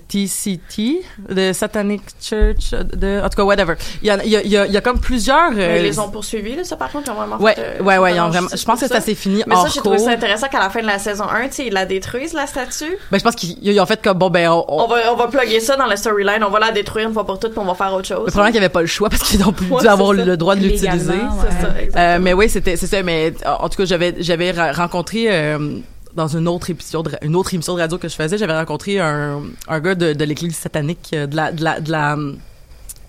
[0.08, 1.02] TCT
[1.34, 4.50] the Satanic Church de en tout cas whatever il y a il y a, il
[4.50, 6.76] y a, il y a comme plusieurs ben, euh, ils les ont poursuivis, là, ça,
[6.76, 8.80] par contre, ils ont vraiment ouais fait, euh, ouais ouais ils ont vraiment je pense
[8.82, 11.00] que ça s'est fini Mais ça, j'ai trouvé ça intéressant qu'à la fin de la
[11.00, 12.98] saison 1, tu sais, ils la détruisent, la statue.
[13.12, 15.16] Ben, je pense qu'ils ils ont fait comme, bon, ben, on, on- On va, on
[15.16, 17.60] va plugger ça dans la storyline, on va la détruire une fois pour toutes, puis
[17.60, 18.26] on va faire autre chose.
[18.26, 20.16] le problème, qu'il n'y avait pas le choix parce qu'ils n'ont plus Ouais, dû avoir
[20.16, 20.26] ça.
[20.26, 21.14] le droit de l'utiliser.
[21.14, 21.74] Exactement.
[21.96, 23.02] Euh, mais oui, c'était, c'est ça.
[23.04, 25.78] Mais en tout cas, j'avais, j'avais rencontré euh,
[26.16, 29.00] dans une autre émission, de, une autre émission de radio que je faisais, j'avais rencontré
[29.00, 32.16] un, un gars de, de l'église satanique euh, de la, de la, de la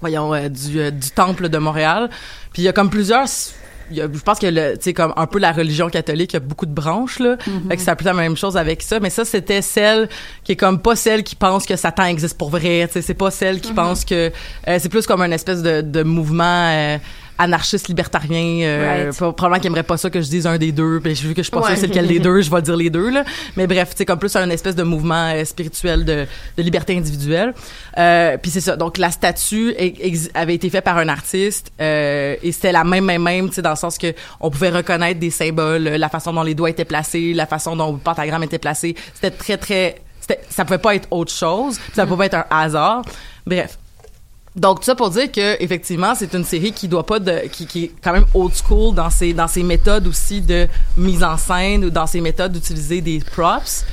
[0.01, 2.09] voyons, euh, du, euh, du temple de Montréal.
[2.53, 3.27] Puis il y a comme plusieurs.
[3.91, 6.33] il y a- je pense que le, tu sais comme un peu la religion catholique,
[6.33, 7.37] il y a beaucoup de branches là.
[7.69, 10.11] Fait que c'est un peu la même chose avec ça, mais ça c'était celle
[10.45, 13.15] qui est comme pas celle qui pense que Satan existe pour vrai, tu sais, c'est
[13.15, 14.31] pas celle qui pense que
[14.69, 16.99] euh, c'est plus comme un espèce de, de mouvement euh,
[17.39, 19.17] anarchiste libertarien euh, Right.
[19.37, 21.45] probablement qu'il aimerait pas ça que je dise un des deux puis vu que je
[21.45, 21.69] suis pas Ouais.
[21.69, 23.25] sûre c'est lequel des deux je vais dire les deux là.
[23.57, 27.55] Mais bref c'est comme plus un espèce de mouvement euh, spirituel de, de liberté individuelle.
[27.97, 28.77] Euh, puis c'est ça.
[28.77, 33.05] Donc la statue ex- avait été faite par un artiste euh, et c'était la même
[33.05, 36.33] même même tu sais dans le sens que on pouvait reconnaître des symboles la façon
[36.33, 38.95] dont les doigts étaient placés la façon dont le pentagramme était placé.
[39.15, 39.97] C'était très très
[40.51, 43.03] ça pouvait pas être autre chose ça pouvait pas être un hasard.
[43.47, 43.79] Bref
[44.57, 47.67] donc tout ça pour dire que effectivement c'est une série qui doit pas de qui,
[47.67, 51.37] qui est quand même old school dans ses dans ses méthodes aussi de mise en
[51.37, 53.85] scène ou dans ses méthodes d'utiliser des props.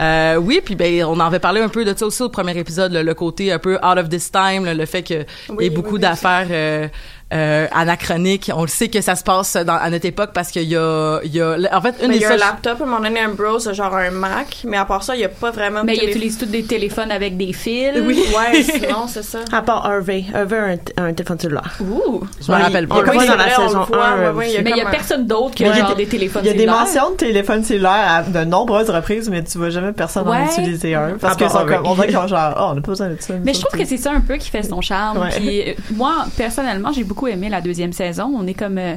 [0.00, 2.56] Euh, oui, puis ben on en avait parlé un peu de ça aussi au premier
[2.58, 5.24] épisode, le, le côté un peu out of this time, le, le fait que
[5.58, 6.88] il y Oui, ait beaucoup oui, oui, d'affaires euh,
[7.32, 8.50] euh, anachroniques.
[8.54, 11.20] On le sait que ça se passe dans, à notre époque parce qu'il y a
[11.24, 12.86] il y a en fait une Mais des il y a un laptop, à un
[12.86, 15.50] moment donné, Ambrose, a genre un Mac, mais à part ça, il n'y a pas
[15.50, 17.92] vraiment de Mais ils télé- utilisent tous des téléphones avec des fils.
[18.02, 19.38] Oui, ouais, sinon, c'est ça.
[19.52, 20.24] À part Harvey.
[20.34, 20.56] Harvey
[20.96, 21.72] a un, un téléphone cellulaire.
[21.80, 22.22] Ouh.
[22.40, 23.12] je me rappelle On le pas.
[23.26, 24.18] Dans la saison voit, 1.
[24.20, 25.72] ouais, ouais, il y a Mais il y a un- personne d'autre il y a
[25.72, 26.80] genre des- téléphones Il y a des cellulaires.
[26.80, 30.94] mentions de téléphone cellulaire à de nombreuses reprises, mais tu vois jamais personne en utiliser
[30.94, 31.12] un.
[31.20, 31.44] Parce que
[31.84, 33.34] on dirait qu'ils ont genre, oh, on n'a pas besoin de ça.
[33.44, 35.26] Mais je trouve que c'est ça un peu qui fait son charme.
[35.36, 38.32] Puis euh, moi, personnellement, j'ai beaucoup aimé la deuxième saison.
[38.36, 38.94] On est comme, euh,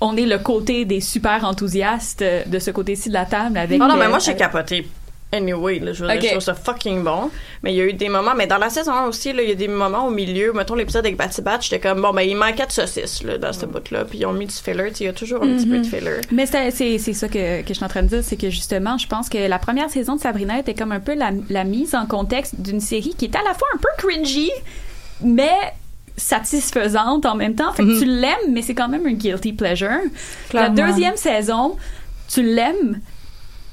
[0.00, 3.78] on est le côté des super enthousiastes euh, de ce côté-ci de la table avec.
[3.78, 4.86] Non, non, mais euh, moi, j'ai capoté.
[5.32, 6.22] Anyway, là, je, veux dire, Ok.
[6.24, 7.30] je trouve ça fucking bon.
[7.62, 9.48] Mais il y a eu des moments, mais dans la saison 1 aussi, là, il
[9.48, 12.22] y a des moments au milieu, mettons l'épisode avec Batty Bat, j'étais comme, bon, ben,
[12.22, 15.06] il manquait de saucisses, là, dans ce bout-là, puis ils ont mis du filler, il
[15.06, 16.16] y a toujours un petit peu de filler.
[16.32, 19.06] Mais c'est ça que, que je suis en train de dire, c'est que justement, je
[19.06, 22.06] pense que la première saison de Sabrina était comme un peu la, la mise en
[22.06, 24.50] contexte d'une série qui est à la fois un peu cringy,
[25.22, 25.54] mais
[26.20, 27.72] satisfaisante en même temps.
[27.72, 29.88] Fait que tu l'aimes, mais c'est quand même un guilty pleasure.
[30.48, 30.74] Clairement.
[30.76, 31.76] La deuxième saison,
[32.28, 33.00] tu l'aimes,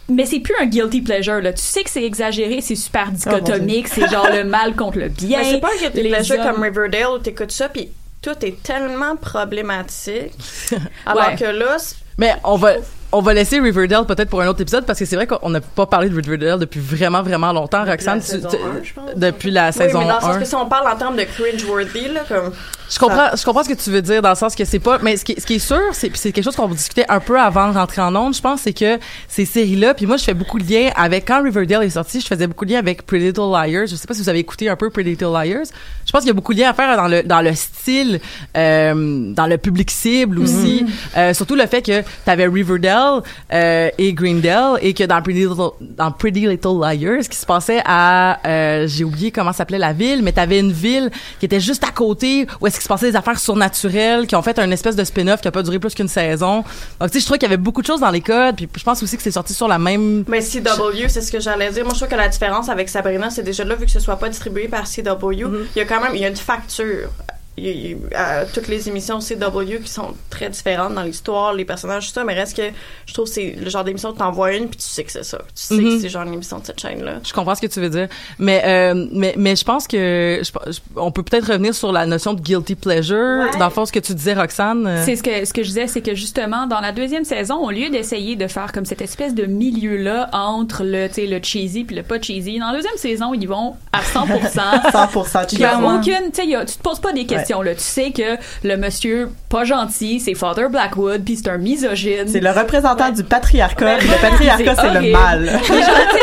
[0.09, 1.41] mais c'est plus un guilty pleasure.
[1.41, 1.53] Là.
[1.53, 5.39] Tu sais que c'est exagéré, c'est super dichotomique, c'est genre le mal contre le bien.
[5.39, 7.89] Mais c'est pas un guilty les pleasure hommes- comme Riverdale où t'écoutes ça, puis
[8.21, 10.31] tout est tellement problématique.
[11.05, 11.35] alors Ouais.
[11.35, 11.77] que là,
[12.17, 12.73] Mais on va
[13.11, 15.61] on va laisser Riverdale peut-être pour un autre épisode parce que c'est vrai qu'on n'a
[15.61, 18.93] pas parlé de Riverdale depuis vraiment vraiment longtemps Roxane la tu- saison tu- 1, je
[18.93, 19.09] pense.
[19.15, 21.15] depuis la oui, saison mais dans le sens 1 que si on parle en termes
[21.15, 22.51] de cringe-worthy, là, comme.
[22.89, 24.97] Je comprends, je comprends ce que tu veux dire dans le sens que c'est pas,
[25.01, 27.69] mais ce qui, ce qui est sûr, c'est, quelque chose qu'on discutait un peu avant
[27.69, 30.57] de rentrer en onde, je pense, c'est que ces séries-là, puis moi, je fais beaucoup
[30.57, 33.51] de liens avec, quand Riverdale est sorti, je faisais beaucoup de liens avec Pretty Little
[33.51, 33.87] Liars.
[33.87, 35.65] Je sais pas si vous avez écouté un peu Pretty Little Liars.
[36.07, 38.21] Je pense qu'il y a beaucoup de liens à faire dans le, dans le style,
[38.55, 40.85] euh, dans le public cible aussi.
[41.17, 43.21] Euh, surtout le fait que t'avais Riverdale,
[43.53, 47.45] euh, et Greendale, et que dans Pretty Little, dans Pretty Little Liars, ce qui se
[47.45, 51.59] passait à, euh, j'ai oublié comment s'appelait la ville, mais t'avais une ville qui était
[51.59, 54.71] juste à côté, où est-ce qu'il se passait des affaires surnaturelles, qui ont fait un
[54.71, 56.63] espèce de spin-off qui a pas duré plus qu'une saison.
[57.01, 58.69] Donc, tu sais, je trouve qu'il y avait beaucoup de choses dans les codes, puis
[58.77, 60.23] je pense aussi que c'est sorti sur la même...
[60.29, 61.83] Mais CW, c'est ce que j'allais dire.
[61.83, 64.15] Moi, je trouve que la différence avec Sabrina, c'est déjà là, vu que ce soit
[64.15, 67.09] pas distribué par CW, il y a quand même, il y a une facture
[67.57, 71.65] y y a, euh, toutes les émissions CW qui sont très différentes dans l'histoire, les
[71.65, 72.63] personnages, tout ça, mais reste que
[73.05, 75.23] je trouve que c'est le genre d'émission que t'envoies une puis tu sais que c'est
[75.23, 75.39] ça.
[75.55, 77.13] Tu sais que c'est genre une émission de cette chaîne-là.
[77.23, 78.07] Je comprends ce que tu veux dire,
[78.39, 82.05] mais euh, mais mais je pense que je- je- on peut peut-être revenir sur la
[82.05, 83.45] notion de guilty pleasure.
[83.59, 84.85] Dans le fond, ce que tu disais, Roxane.
[84.85, 87.55] euh, C'est ce que ce que je disais, c'est que justement dans la deuxième saison,
[87.65, 91.83] au lieu d'essayer de faire comme cette espèce de milieu là entre le le cheesy
[91.85, 94.81] puis le pas cheesy, dans la deuxième saison ils vont à 100%.
[94.91, 95.95] 100% Il y a clairement.
[95.99, 97.73] aucune, tu sais, tu te poses pas des questions là.
[97.75, 102.27] Tu sais que le monsieur pas gentil, c'est Father Blackwood, puis c'est un misogyne.
[102.27, 103.95] C'est le représentant du patriarcat.
[103.99, 105.59] puis le patriarcat, c'est le mal.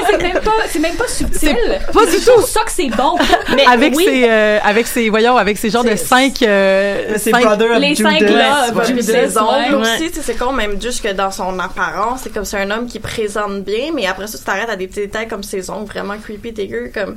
[0.06, 1.56] C'est même pas, c'est même pas subtil.
[1.92, 2.38] pas du C'est tout.
[2.38, 3.16] pour ça que c'est bon.
[3.56, 7.44] mais avec ses euh, avec ses voyons avec ces genres de cinq euh, C'est cinq-
[7.44, 9.74] Brother les cinq une Judas, ouais.
[9.74, 13.00] aussi, c'est con même juste que dans son apparence, c'est comme c'est un homme qui
[13.00, 16.16] présente bien, mais après ça tu t'arrêtes à des petits détails comme ses ongles vraiment
[16.18, 17.16] creepy, dégueu, comme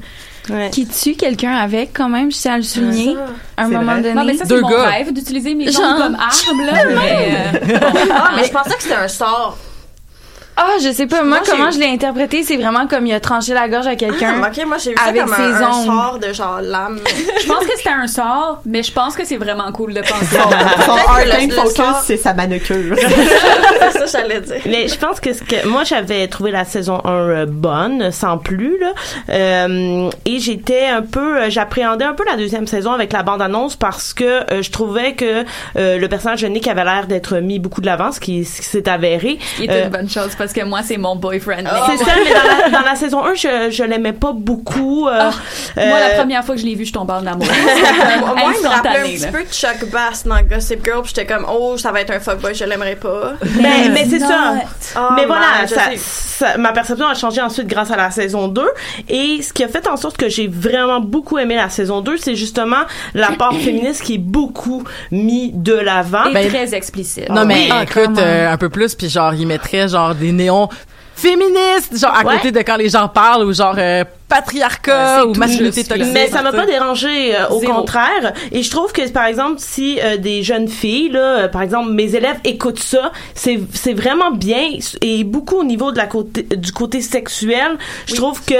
[0.71, 3.15] Qui tue quelqu'un avec, quand même, je tiens à le souligner.
[3.57, 4.01] À un moment vrai.
[4.01, 4.13] donné.
[4.13, 4.83] Non, mais ça, c'est Deux mon gars.
[4.83, 5.81] rêve d'utiliser mes Genre.
[5.83, 6.73] jambes comme arme, là.
[6.87, 7.37] mais,
[7.73, 9.57] euh, bon, Ah, mais je pensais que c'était un sort.
[10.59, 11.23] Ah, je sais pas.
[11.23, 14.41] Moi, comment je l'ai interprété, c'est vraiment comme il a tranché la gorge à quelqu'un.
[14.43, 15.85] Ah, ok, moi j'ai vu ça avec comme ses un, un ongles.
[15.85, 16.99] sort de genre lame.
[17.41, 20.37] je pense que c'était un sort, mais je pense que c'est vraiment cool de penser.
[20.85, 22.95] Son le focus, c'est sa manucure.
[23.91, 24.61] c'est ça j'allais dire.
[24.65, 28.37] Mais je pense que ce que moi j'avais trouvé la saison 1 euh, bonne sans
[28.37, 28.93] plus là
[29.29, 33.41] Euh, et j'étais un peu euh, j'appréhendais un peu la deuxième saison avec la bande
[33.41, 35.43] annonce parce que euh, je trouvais que
[35.77, 38.87] euh, le personnage de Nick avait l'air d'être mis beaucoup de l'avant ce qui, s'est
[38.89, 41.63] avéré Ce qui est Euh, une bonne chose parce que moi, c'est mon boyfriend.
[41.87, 45.29] c'est ça mais dans la, dans la saison 1 je, je l'aimais pas beaucoup euh,
[45.75, 47.45] Moi, la euh, première fois que je l'ai vu, je tombe en amour.
[48.37, 51.25] Moi, il me rappelait un petit peu de Chuck Bass dans Gossip Girl, puis j'étais
[51.31, 53.33] comme, oh, ça va être un fuckboy, je l'aimerais pas.
[53.61, 54.27] mais, mais c'est not.
[54.27, 54.53] ça.
[54.97, 55.97] Oh, mais voilà, man, je ça, sais.
[55.97, 58.61] ça- ma perception a changé ensuite grâce à la saison 2.
[59.09, 62.17] Et ce qui a fait en sorte que j'ai vraiment beaucoup aimé la saison 2,
[62.17, 62.83] c'est justement
[63.13, 66.25] l'apport féministe qui est beaucoup mis de l'avant.
[66.29, 67.29] Et Ben, très explicite.
[67.29, 70.69] Non, mais Ah, écoute, euh, un peu plus, puis genre, il mettrait genre des néons
[71.15, 72.35] féministes, genre à Ouais.
[72.37, 76.07] côté de quand les gens parlent, ou genre euh, patriarcat, Ouais, ou masculinité toxique.
[76.13, 77.73] Mais ça m'a pas dérangé, euh, au Zéro.
[77.73, 78.33] contraire.
[78.51, 81.91] Et je trouve que, par exemple, si euh, des jeunes filles, là, euh, par exemple,
[81.91, 84.69] mes élèves écoutent ça, c'est c'est vraiment bien
[85.01, 87.77] et beaucoup au niveau de la côté du côté sexuel.
[88.05, 88.53] Je trouve que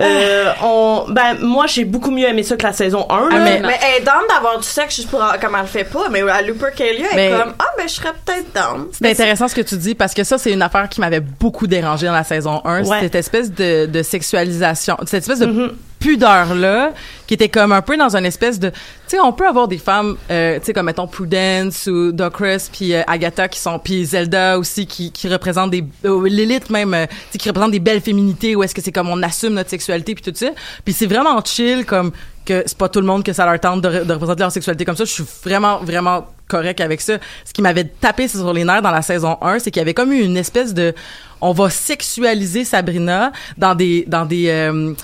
[0.00, 3.28] euh, on, ben moi j'ai beaucoup mieux aimé ça que la saison 1.
[3.30, 3.44] Ah, là.
[3.44, 6.20] mais- Mais elle est d'avoir du sexe juste pour, comme elle le fait pas, mais
[6.22, 8.86] à Looper Kelly, elle est comme, ah, ben, je serais peut-être down.
[8.92, 11.66] C'est intéressant ce que tu dis parce que ça c'est une affaire qui m'avait beaucoup
[11.66, 13.00] dérangé dans la saison 1, Ouais.
[13.00, 15.54] cette espèce de, de sexualisation, cette espèce Mhm.
[15.54, 15.72] pudeur
[16.10, 16.92] là
[17.26, 19.78] qui était comme un peu dans une espèce de tu sais on peut avoir des
[19.78, 24.04] femmes euh, tu sais comme mettons Prudence ou Docris puis euh, Agatha qui sont puis
[24.04, 27.80] Zelda aussi qui qui représentent des euh, l'élite même euh, tu sais qui représentent des
[27.80, 30.48] belles féminités où est-ce que c'est comme on assume notre sexualité puis tout ça.
[30.84, 32.12] Puis c'est vraiment chill comme
[32.44, 34.84] que c'est pas tout le monde que ça leur tente de, de représenter leur sexualité
[34.84, 35.04] comme ça.
[35.04, 37.18] Je suis vraiment vraiment correct avec ça.
[37.44, 39.94] Ce qui m'avait tapé sur les nerfs dans la saison 1 c'est qu'il y avait
[39.94, 40.92] comme eu une espèce de
[41.40, 44.94] on va sexualiser Sabrina dans des dans des euh,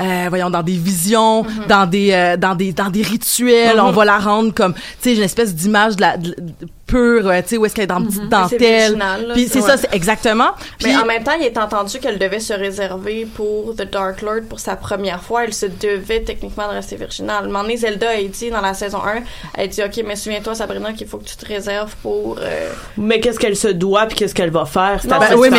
[0.00, 1.66] euh, voyons dans des visions, Mm-hmm.
[1.68, 5.14] dans des euh, dans des dans des rituels, on va la rendre comme tu sais
[5.16, 7.86] une espèce d'image de la de- de- pure, euh, tu sais où est-ce qu'elle est
[7.88, 8.48] dans une petite Mm-hmm.
[8.48, 8.58] C'est
[8.94, 9.32] dentelle.
[9.34, 9.66] Puis c'est ouais.
[9.66, 10.50] ça, c'est exactement.
[10.78, 14.22] Puis Mais en même temps, il est entendu qu'elle devait se réserver pour The Dark
[14.22, 15.44] Lord pour sa première fois.
[15.44, 17.36] Elle se devait techniquement de rester virginale.
[17.36, 19.22] À un moment donné, Zelda a dit dans la saison 1,
[19.54, 22.38] elle dit, OK, mais souviens-toi, Sabrina, qu'il faut que tu te réserves pour...
[22.40, 25.00] euh, Mais qu'est-ce qu'elle se doit puis qu'est-ce qu'elle va faire?
[25.02, 25.58] C'est Non, ben oui, mais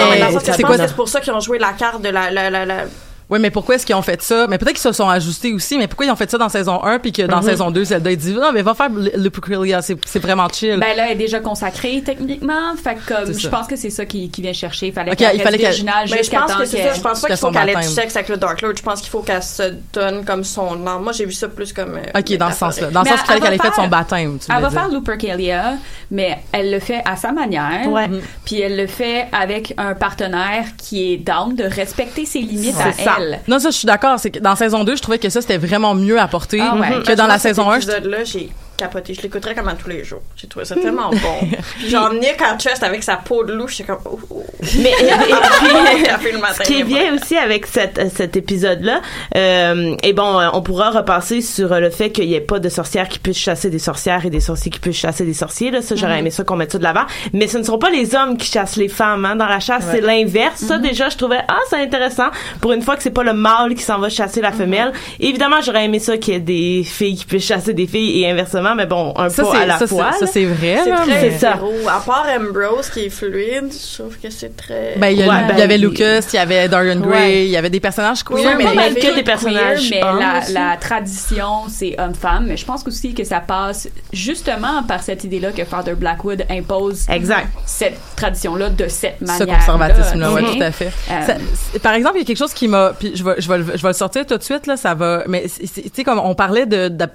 [0.63, 2.31] quoi c'est pour ça qu'ils ont joué la carte de la...
[2.31, 2.85] la, la, la-
[3.29, 4.47] Oui, mais pourquoi est-ce qu'ils ont fait ça?
[4.47, 6.81] Mais peut-être qu'ils se sont ajustés aussi, mais pourquoi ils ont fait ça dans saison
[6.83, 7.43] 1 puis que dans Mhm.
[7.43, 8.89] saison 2, Zelda, il dit, non, mais va faire
[9.29, 10.77] Pucrelia, c'est c'est vraiment chill.
[10.79, 12.73] Ben là, elle est déjà consacrée techniquement.
[12.81, 13.49] Fait que comme, je ça.
[13.49, 14.91] pense que c'est ça qui, qui vient chercher.
[14.91, 15.83] Fallait Ok, qu'elle il fallait qu'elle- je
[16.31, 16.93] pense que c'est ça.
[16.93, 18.73] Je pense pas qu'il faut qu'elle ait du sexe avec le Dark Lord.
[18.77, 20.99] Je pense qu'il faut qu'elle se donne comme son nom.
[21.01, 21.95] Moi, j'ai vu ça plus comme...
[21.97, 22.87] euh, OK, dans ce sens-là.
[22.91, 24.79] Dans le sens qu'il fallait elle qu'elle ait fait son baptême, tu Elle va dire.
[24.79, 25.73] faire Lupercalia,
[26.11, 27.87] mais elle le fait à sa manière.
[27.91, 28.07] Ouais.
[28.45, 32.93] Puis elle le fait avec un partenaire qui est down de respecter ses limites à
[32.93, 33.03] C'est
[33.47, 34.19] Non, ça, je suis d'accord.
[34.19, 37.03] C'est que dans saison 2, je trouvais que ça, c'était vraiment mieux apporté Ah ouais.
[37.03, 37.79] que dans la saison 1.
[37.79, 39.13] je- épisode-là, j'ai capoté.
[39.13, 40.21] Je l'écouterais comme à tous les jours.
[40.35, 41.47] J'ai trouvé ça tellement bon.
[41.79, 43.99] Puis genre, Nick en chest avec sa peau de loup, j'étais comme...
[44.05, 44.43] Oh, oh.
[44.79, 44.93] Mais et-
[45.93, 49.01] puis, Café le matin, ce qui est bien aussi avec cette, cet épisode-là,
[49.35, 52.59] euh, et bon, euh, on pourra repasser sur euh, le fait qu'il n'y ait pas
[52.59, 55.71] de sorcières qui puissent chasser des sorcières et des sorciers qui puissent chasser des sorciers.
[55.71, 56.19] Là, ça, j'aurais Mhm.
[56.19, 57.05] aimé ça qu'on mette ça de l'avant.
[57.33, 59.25] Mais ce ne sont pas les hommes qui chassent les femmes.
[59.25, 59.35] Hein.
[59.35, 60.61] Dans la chasse, c'est l'inverse.
[60.61, 60.67] Mhm.
[60.67, 62.27] Ça, déjà, je trouvais ah, c'est intéressant.
[62.61, 64.45] Pour une fois que c'est pas le mâle qui s'en va chasser Mhm.
[64.45, 64.91] la femelle.
[65.19, 68.29] Évidemment, j'aurais aimé ça qu'il y ait des filles qui puissent chasser des filles et
[68.29, 68.66] inversement.
[68.75, 70.11] Mais bon, un Ça, pas c'est- à la ça, c'est- fois.
[70.13, 70.31] ça, là.
[70.31, 70.97] c'est vrai, C'est là.
[71.05, 71.51] très C'est ça.
[71.51, 71.71] hétéro.
[71.87, 74.95] À part Ambrose qui est fluide, je trouve que c'est très.
[74.97, 76.99] Ben, il y, a- Ouais, il y ben, avait il- Lucas, il y avait Dorian
[76.99, 77.45] Gray, Ouais.
[77.45, 80.01] il y avait des personnages queer, mais les mal filles que des personnages mais
[80.53, 82.45] la, tradition, c'est homme-femme.
[82.47, 87.05] Mais je pense aussi que ça passe justement par cette idée-là que Father Blackwood impose
[87.09, 87.47] Exact.
[87.65, 89.57] cette tradition-là de cette ce manière.
[89.59, 90.55] conservatisme-là, ouais, Mhm.
[90.57, 90.91] tout à fait.
[91.11, 93.57] Euh, par exemple, il y a quelque chose qui m'a, puis je vais, je vais,
[93.57, 95.23] le- je vais le sortir tout de suite là, ça va.
[95.27, 97.05] Mais tu sais, comme on parlait de, de-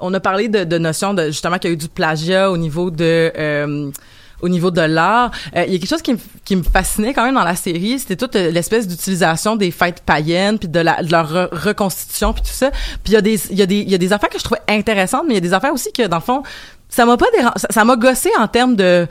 [0.00, 2.56] on a parlé de, de notions de justement qu'il y a eu du plagiat au
[2.56, 3.32] niveau de.
[3.36, 3.90] euh,
[4.40, 7.12] au niveau de l'art, Euh, il y a quelque chose qui me, qui me fascinait
[7.12, 10.78] quand même dans la série, c'était toute euh, l'espèce d'utilisation des fêtes païennes, puis de,
[10.78, 12.70] la, de leur re- reconstitution, puis tout ça.
[13.02, 14.38] Puis il y a des, il y a des, il y a des affaires que
[14.38, 16.44] je trouvais intéressantes, mais il y a des affaires aussi que dans le fond,
[16.88, 17.26] ça m'a pas
[17.68, 19.08] ça m'a gossé en termes de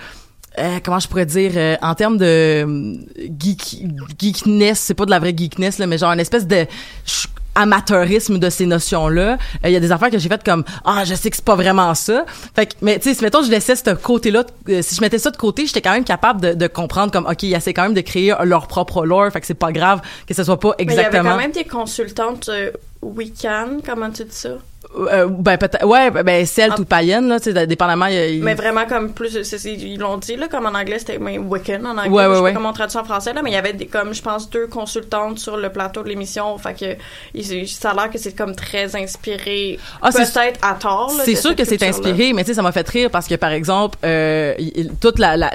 [0.59, 2.93] euh, comment je pourrais dire euh, en termes de euh,
[3.37, 3.83] geek,
[4.17, 6.65] geekness c'est pas de la vraie geekness là mais genre une espèce de
[7.05, 10.63] ch- amateurisme de ces notions là il y a des affaires que j'ai faites comme
[10.85, 13.43] ah je sais que c'est pas vraiment ça fait que mais tu sais si mettons
[13.43, 14.43] je laissais ce côté là
[14.81, 17.43] si je mettais ça de côté j'étais quand même capable de, de comprendre comme ok
[17.43, 20.33] ils essaient quand même de créer leur propre lore fait que c'est pas grave que
[20.33, 24.09] ce soit pas Mais il y avait exactement quand même des consultantes euh, Wiccan, comment
[24.09, 24.49] tu dis ça?
[24.95, 28.27] Euh, ben peut-être ouais ben celte ou païenne là tu sais dépendamment il y a-
[28.27, 31.81] il- Mais vraiment comme plus, ils l'ont dit là, comme en anglais c'était mais Wiccan
[31.85, 32.09] en anglais.
[32.09, 32.51] Ouais, je ouais, sais ouais.
[32.51, 34.49] pas comment on traduit en français là, mais il y avait des, comme je pense
[34.49, 38.55] deux consultantes sur le plateau de l'émission, fait que ça a l'air que c'est comme
[38.55, 41.13] très inspiré, Ah, c'est- peut-être à tort.
[41.17, 43.35] là, C'est sûr que c'est inspiré, mais tu sais, ça m'a fait rire parce que,
[43.35, 44.53] par exemple, euh,
[45.01, 45.51] toute la, la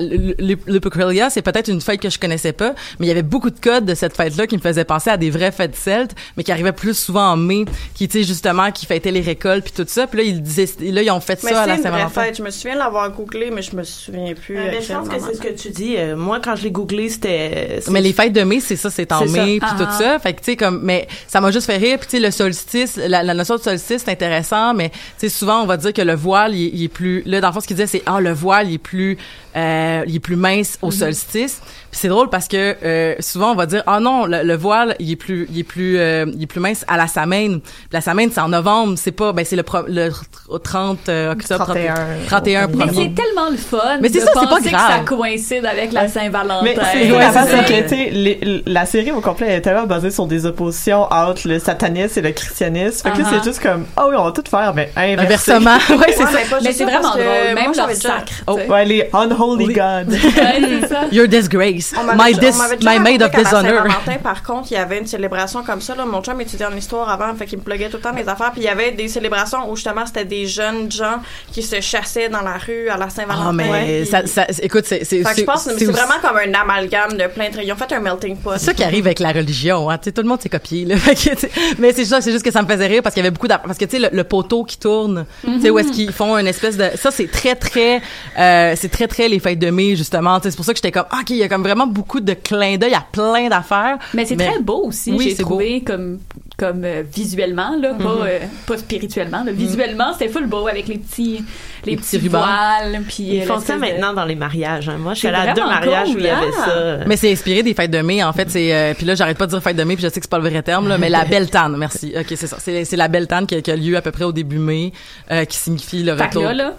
[1.31, 3.85] c'est peut-être une fête que je connaissais pas, mais il y avait beaucoup de codes
[3.87, 6.73] de cette fête-là qui me faisaient penser à des vraies fêtes celtes, mais qui arrivaient
[6.73, 7.65] plus souvent en mai,
[7.95, 10.07] qui, tu sais, justement, qui fêtaient les récoltes puis tout ça.
[10.07, 12.09] Puis là, ils disaient, là, ils ont fait Mais ça à la Saint-Valentin.
[12.23, 12.37] fête.
[12.37, 14.59] Je me souviens de l'avoir googlé, mais je me souviens plus.
[14.59, 15.95] Euh, à mais je pense que c'est ce que tu dis.
[15.97, 17.81] Euh, moi, quand je l'ai googlé, c'était.
[17.91, 19.77] Mais les fêtes de mai, c'est ça, c'est en mai puis Ah.
[19.79, 20.19] tout ça.
[20.19, 22.31] Fait que tu sais comme mais ça m'a juste fait rire puis tu sais le
[22.31, 25.93] solstice, la, la notion de solstice c'est intéressant mais tu sais souvent on va dire
[25.93, 27.87] que le voile il, est- il est plus là dans le fond ce qu'il disait
[27.87, 29.17] c'est ah le voile il est plus
[29.57, 30.93] euh, il est plus mince au Mhm.
[30.93, 31.61] solstice.
[31.93, 35.11] C'est drôle parce que euh, souvent on va dire ah non le, le voile il
[35.11, 37.59] est plus il est plus euh, il est plus mince à la Samhain.
[37.61, 41.09] Puis la Samhain c'est en novembre, c'est pas ben c'est le, pro- le tr- 30
[41.09, 41.95] euh, octobre 31.
[42.27, 45.05] 31 Mais c'est tellement le fun Mais c'est ça, c'est pas penser que ça grave.
[45.05, 46.63] coïncide avec la Saint-Valentin.
[46.65, 47.65] Mais c'est Ouais, la c'est ça.
[47.65, 51.47] que, tu sais, les- la série au complet est tellement basée sur des oppositions entre
[51.47, 53.03] le satanisme et le christianisme.
[53.09, 53.39] Fait que là, Uh-huh.
[53.39, 55.53] c'est juste comme, ah oui, on va tout faire, mais inversé.
[55.53, 55.77] Inversement.
[55.99, 56.59] ouais, c'est Ouais, ça.
[56.63, 58.33] mais c'est ça, vraiment drôle, même déjà- sacre.
[58.47, 58.59] Oh.
[58.69, 59.75] Ouais, les unholy Oui.
[59.75, 60.13] gods.
[60.13, 61.01] Ouais, c'est ça.
[61.13, 61.82] Your disgrace.
[62.05, 63.85] M'avait My dis my maid of dishonor.
[64.23, 65.95] Par contre, il y avait une célébration comme ça.
[65.95, 66.05] Là.
[66.05, 68.53] Mon chum étudiait en histoire avant, fait qu'il me pluguait tout le temps mes affaires.
[68.53, 72.29] Puis il y avait des célébrations où justement c'était des jeunes gens qui se chassaient
[72.29, 73.49] dans la rue à la Saint-Valentin.
[73.49, 77.51] Ah, mais Ouais, ça, écoute, c'est, je pense c'est vraiment comme un amalgame de plein
[77.51, 77.61] de.
[77.63, 78.53] Ils ont fait un melting pot.
[78.55, 79.99] C'est ça qui arrive avec la religion, hein.
[79.99, 80.97] Tout le monde s'est copié, là.
[81.79, 83.67] Mais c'est c'est juste que ça me faisait rire parce qu'il y avait beaucoup d'affaires.
[83.67, 86.37] Parce que, tu sais, le, le poteau qui tourne, tu sais, où est-ce qu'ils font
[86.37, 88.01] une espèce de, ça, c'est très, très,
[88.39, 90.39] euh, c'est très, très les fêtes de mai, justement.
[90.43, 92.35] C'est pour ça que j'étais comme, ah, OK, il y a comme vraiment beaucoup de
[92.35, 93.99] clins d'œil à plein d'affaires.
[94.15, 96.19] Mais c'est très beau aussi, Oui, j'ai c'est trouvé comme
[96.59, 98.21] comme euh, visuellement là, pas Mhm.
[98.25, 99.51] euh, pas spirituellement, là.
[99.53, 101.45] visuellement c'était full beau avec les petits
[101.85, 104.89] les, Les petits, petits voiles puis Ils euh, font ça de- maintenant dans les mariages.
[104.89, 104.97] hein.
[104.99, 106.99] Moi, je suis allée à deux mariages où il y cool, avait hein?
[107.01, 107.05] ça.
[107.07, 108.49] Mais c'est inspiré des fêtes de mai, en fait.
[108.51, 110.25] C'est euh, puis là, j'arrête pas de dire fête de mai, puis je sais que
[110.25, 111.77] c'est pas le vrai terme, là, mais la belle tanne.
[111.77, 112.13] Merci.
[112.17, 112.59] Ok, c'est ça.
[112.61, 114.59] C'est, c'est la belle tanne qui, a- qui a lieu à peu près au début
[114.59, 114.93] mai,
[115.33, 116.43] euh, qui signifie le Fait que retour.
[116.45, 116.75] là, là,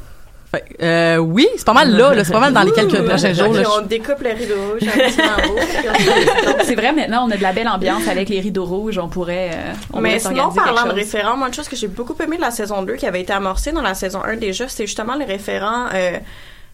[0.53, 2.23] Fait- euh, oui, c'est pas mal là, là.
[2.23, 3.53] C'est pas mal dans les quelques Ouh, prochains jours.
[3.53, 4.87] Là, on découpe les rideaux rouges,
[6.63, 9.51] c'est vrai maintenant on a de la belle ambiance avec les rideaux rouges, on pourrait
[9.53, 12.37] euh, on Mais pourrait sinon, parlant de référents, moi, une chose que j'ai beaucoup aimé
[12.37, 15.15] de la saison 2 qui avait été amorcée dans la saison 1 déjà, c'est justement
[15.15, 15.87] les référents.
[15.93, 16.17] euh,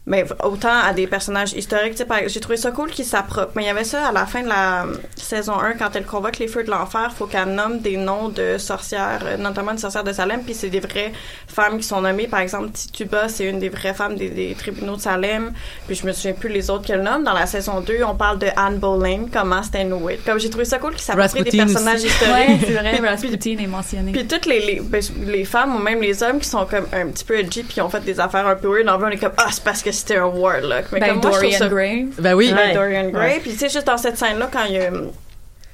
[0.09, 3.53] mais autant à des personnages historiques, tu sais, par- j'ai trouvé ça cool qu'ils s'approprient.
[3.55, 6.05] Mais il y avait ça à la fin de la euh, saison 1, quand elle
[6.05, 9.77] convoque les feux de l'enfer, faut qu'elle nomme des noms de sorcières, euh, notamment une
[9.77, 11.13] sorcière de Salem, puis c'est des vraies
[11.47, 12.27] femmes qui sont nommées.
[12.27, 15.53] Par exemple, Tituba, c'est une des vraies femmes des, des tribunaux de Salem,
[15.85, 17.23] puis je me souviens plus les autres qu'elle nomme.
[17.23, 19.87] Dans la saison 2, on parle de Anne Boleyn, comment c'était.
[20.25, 22.07] Comme j'ai trouvé ça cool qu'ils s'approprient des personnages aussi.
[22.07, 22.33] historiques.
[22.33, 24.11] Ouais, c'est vrai, Rasputin est mentionné.
[24.11, 27.07] Puis toutes les, les, ben, les femmes ou même les hommes qui sont comme un
[27.07, 29.11] petit peu edgy puis qui ont fait des affaires un peu weird, en vrai, on
[29.11, 30.85] est comme ah c'est parce que c'était un warlock.
[30.91, 32.07] Mais Ben, comme moi, je trouve Dorian ça- Gray.
[32.17, 32.51] Ben oui.
[32.53, 32.73] Ben, Ouais.
[32.73, 33.33] Dorian Gray.
[33.35, 33.39] Ouais.
[33.41, 34.89] Puis tu sais juste dans cette scène là quand il y a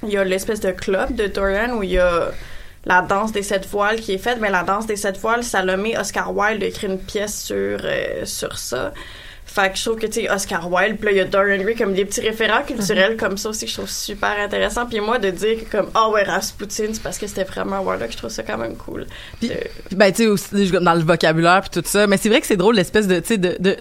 [0.02, 2.28] il y a l'espèce de club de Dorian où il y a
[2.84, 5.96] la danse des sept voiles qui est faite, mais la danse des sept voiles, Salomé
[5.98, 8.92] Oscar Wilde a écrit une pièce sur euh, sur ça.
[9.48, 11.56] Fait que je trouve que, tu sais, Oscar Wilde, puis là, il y a Dorian
[11.62, 13.16] Gray, comme des petits référents culturels Mhm.
[13.16, 14.84] comme ça aussi, que je trouve super intéressant.
[14.86, 17.80] Puis moi, de dire que, comme, ah ouais, Rasputin, c'est parce que c'était vraiment un
[17.80, 19.06] warlock, je trouve ça quand même cool.
[19.40, 19.54] Puis, Euh,
[19.92, 22.56] ben tu sais aussi dans le vocabulaire puis tout ça, mais c'est vrai que c'est
[22.56, 23.76] drôle l'espèce de tu sais de, de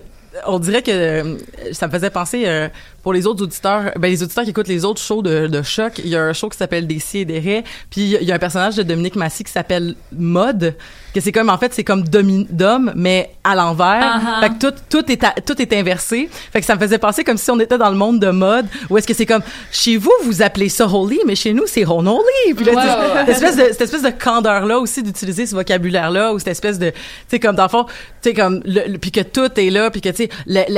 [0.48, 1.38] on dirait que euh,
[1.72, 2.68] ça me faisait penser euh,
[3.04, 5.94] pour les autres auditeurs, ben les auditeurs qui écoutent les autres shows de, de choc,
[6.00, 8.32] il y a un show qui s'appelle Des si et des raies, puis il y
[8.32, 10.76] a un personnage de Dominique Massy qui s'appelle Mode,
[11.14, 14.20] que c'est comme en fait c'est comme Dom mais à l'envers.
[14.20, 14.40] Uh-huh.
[14.42, 16.30] Fait que tout tout est à- tout est inversé.
[16.52, 18.66] Fait que ça me faisait penser comme si on était dans le monde de mode
[18.90, 21.84] où est-ce que c'est comme chez vous vous appelez ça holy mais chez nous c'est
[21.84, 22.20] Ronoli.
[22.56, 23.26] Puis là ouais.
[23.28, 26.50] cette espèce de cette espèce de candeur là aussi d'utiliser ce vocabulaire là ou cette
[26.50, 26.96] espèce de tu
[27.30, 29.90] sais comme dans le fond tu sais comme le, le- puis que tout est là
[29.92, 30.25] puis que tu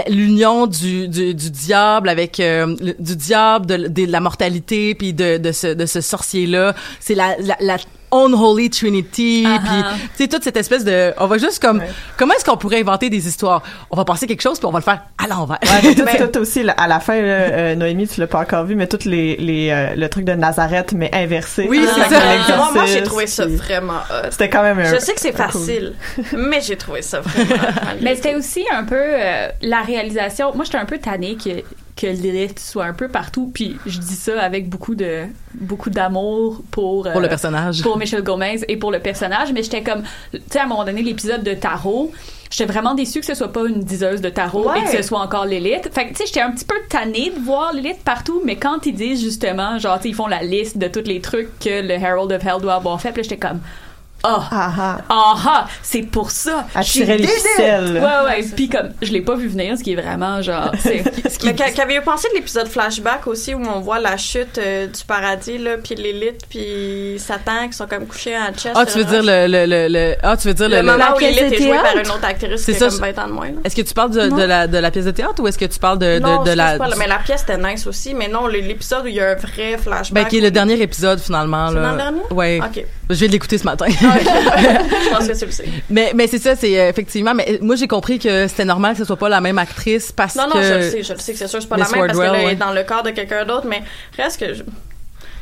[0.09, 5.51] l'union du, du diable avec euh, le- du diable de, la mortalité puis de de
[5.51, 7.77] ce de ce sorcier là c'est la
[8.12, 9.60] unholy trinity Uh-huh.
[9.60, 9.84] puis
[10.18, 11.82] tu sais toute cette espèce de on va juste comme
[12.18, 13.62] comment est-ce qu'on pourrait inventer des histoires?
[13.91, 16.28] On va passer quelque chose puis on va le faire à l'envers Ouais, tout, tout,
[16.28, 19.05] tout aussi, à la fin, là, euh, Noémie, tu l'as pas encore vu, mais toutes
[19.05, 21.68] les, les, euh, le truc de Nazareth, mais inversé.
[21.70, 22.58] Oui, Ah, c'est ça.
[22.58, 23.99] Moi, moi j'ai trouvé ça puis vraiment.
[24.30, 25.45] C'était quand même un- Je sais que c'est cool.
[25.45, 25.93] facile,
[26.38, 27.62] mais j'ai trouvé ça vraiment.
[28.01, 30.53] Mais c'était aussi un peu euh, la réalisation.
[30.55, 31.49] Moi, j'étais un peu tannée que
[31.97, 33.51] que Lilith soit un peu partout.
[33.53, 35.23] Puis je dis ça avec beaucoup de
[35.55, 37.81] beaucoup d'amour pour euh, Pour le personnage.
[37.81, 39.51] pour Michelle Gomez et pour le personnage.
[39.53, 42.11] Mais j'étais comme, tu sais, à un moment donné, l'épisode de tarot.
[42.49, 44.79] J'étais vraiment déçue que ce soit pas une diseuse de tarot Ouais.
[44.79, 45.89] et que ce soit encore Lilith.
[45.93, 48.85] Fait que, tu sais, j'étais un petit peu tannée de voir Lilith partout, mais quand
[48.85, 51.81] ils disent justement, genre, tu sais, ils font la liste de tous les trucs que
[51.81, 53.59] le Herald of Hell doit avoir fait, puis là, j'étais comme,
[54.51, 56.65] ah, ah, ah, c'est pour ça.
[56.84, 57.93] Tirait les ficelles.
[58.03, 58.45] Ouais, ouais.
[58.55, 61.47] Puis comme, je l'ai pas vu venir, ce qui est vraiment genre, c'est, ce qui,
[61.47, 65.03] Mais qu'a- qu'avez-vous pensé de l'épisode flashback aussi où on voit la chute euh, du
[65.05, 68.75] paradis là, puis Lilith puis Satan qui sont comme couchés en chest.
[68.75, 71.15] ah tu veux dire le le le, le- ah tu veux dire le, le, moment
[71.15, 73.23] où Lilith est jouée par une autre actrice C'est qui ça, a comme je- 20
[73.23, 73.47] ans de moins.
[73.47, 73.53] là.
[73.63, 75.80] est-ce que tu parles de, la de la pièce de théâtre ou est-ce que tu
[75.80, 78.47] parles de de, non, de je la mais la pièce était nice aussi, mais non,
[78.47, 80.11] l'épisode où il y a un vrai flashback.
[80.13, 82.21] ben qui est le dernier épisode finalement C'est là dans le dernier?
[82.32, 82.84] ouais Ok.
[83.09, 83.86] je viens de l'écouter ce matin
[85.03, 85.65] je pense que tu le sais.
[85.89, 88.93] mais mais c'est ça c'est euh, effectivement mais euh, moi j'ai compris que c'était normal
[88.93, 91.13] que ce soit pas la même actrice parce Non, non, que je le sais, je
[91.13, 92.51] le sais que c'est sûr, c'est pas la même parce ouais.
[92.53, 93.82] est dans le corps de quelqu'un d'autre, mais
[94.18, 94.63] reste que je-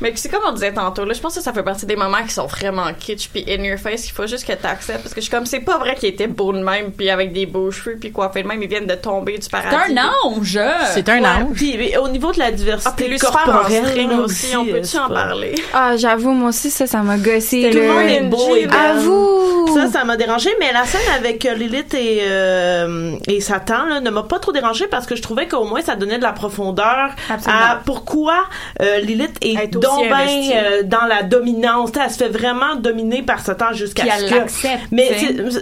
[0.00, 2.22] Mais c'est comme on disait tantôt, là, je pense que ça fait partie des moments
[2.26, 5.20] qui sont vraiment kitsch puis in your face, qu'il faut juste que t'acceptes parce que
[5.20, 7.70] je suis comme, c'est pas vrai qu'il était beau de même puis avec des beaux
[7.70, 9.74] cheveux puis coiffé de même, ils viennent de tomber du paradis.
[9.88, 10.58] c'est un ange!
[10.94, 11.26] c'est un Ouais.
[11.26, 14.72] ange Puis au niveau de la Ah, diversité en corporelle string là, aussi, on euh,
[14.72, 15.54] peut-tu c'est en parler?
[15.72, 17.70] Ah, j'avoue, moi aussi, ça, ça m'a gossé.
[17.72, 17.92] Tout le là.
[17.94, 18.74] monde est beau et belle.
[18.78, 19.66] Avoue!
[19.74, 24.00] Ça, ça m'a dérangé, mais la scène avec euh, Lilith et, euh, et Satan là,
[24.00, 26.32] ne m'a pas trop dérangé parce que je trouvais qu'au moins ça donnait de la
[26.32, 27.62] profondeur Absolument.
[27.62, 28.44] à pourquoi
[28.80, 30.52] euh, Lilith est aussi donc ben, investie.
[30.54, 31.90] euh, dans la dominance.
[32.02, 34.68] Elle se fait vraiment dominer par Satan jusqu'à ce que...
[34.92, 35.10] Mais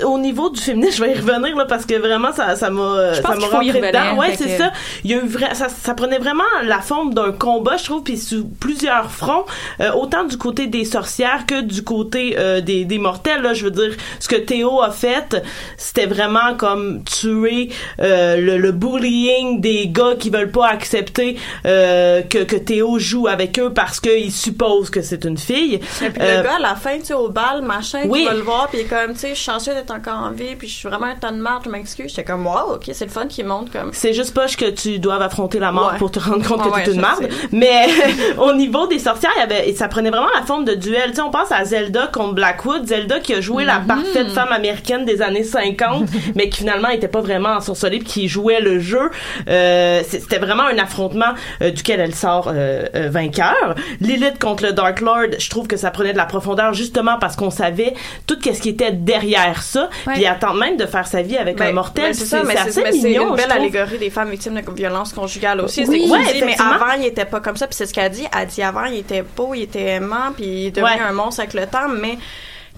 [0.05, 3.12] au niveau du féminisme, je vais y revenir là, parce que vraiment ça ça m'a
[3.14, 4.16] Je ça m'a rentré dedans.
[4.18, 4.70] Ouais, c'est que- ça.
[5.05, 8.16] Il y a eu ça, ça prenait vraiment la forme d'un combat, je trouve, puis
[8.18, 9.45] sous plusieurs fronts,
[9.81, 13.43] euh, autant du côté des sorcières que du côté euh, des, des mortels.
[13.43, 15.43] Là, je veux dire, ce que Théo a fait,
[15.77, 17.70] c'était vraiment comme tuer
[18.01, 23.27] euh, le, le bullying des gars qui veulent pas accepter euh, que, que Théo joue
[23.29, 25.75] avec eux parce qu'ils supposent que c'est une fille.
[25.75, 28.21] Et puis Euh, le gars, à la fin, tu sais, au bal, machin, oui.
[28.21, 30.19] qui va le voir, puis il est comme, tu sais, je suis chanceux d'être encore
[30.19, 32.09] en vie, puis je suis vraiment un ton de marde, je m'excuse.
[32.11, 33.91] J'étais comme, wow, ok, c'est le fun qui monte comme.
[33.93, 35.99] C'est juste pas que tu dois affronter la mort Ouais.
[35.99, 37.29] pour te rendre compte Ouais, que ouais, t'es une je marde.
[37.53, 37.87] Mais
[38.39, 41.11] au niveau des sorcières, il y avait, ça prenait vraiment la forme de duel.
[41.11, 42.87] Tu sais, on pense à Zelda contre Blackwood.
[42.87, 46.07] Zelda qui a joué la parfaite femme américaine des années 50,
[46.37, 49.11] mais qui finalement était pas vraiment ensorcelée puis qui jouait le jeu.
[49.49, 53.75] Euh, C'était vraiment un affrontement euh, duquel elle sort euh, euh, vainqueur.
[54.05, 57.37] Lilith contre le Dark Lord, je trouve que ça prenait de la profondeur justement parce
[57.37, 57.95] qu'on savait
[58.27, 59.89] tout ce qui était derrière ça.
[60.07, 60.15] Ouais.
[60.15, 62.05] Puis elle tente même de faire sa vie avec un Ben, mortel.
[62.05, 65.13] ben, puis c'est ça, mais c'est mignon, une belle allégorie des femmes victimes de violence
[65.13, 65.85] conjugale aussi.
[65.89, 67.67] Oui, ouais, dit, mais avant, il était pas comme ça.
[67.67, 68.27] Puis c'est ce qu'elle dit.
[68.39, 71.01] Elle dit avant, il était beau, il était aimant, puis il est devenu Ouais.
[71.09, 72.19] un monstre avec le temps, mais.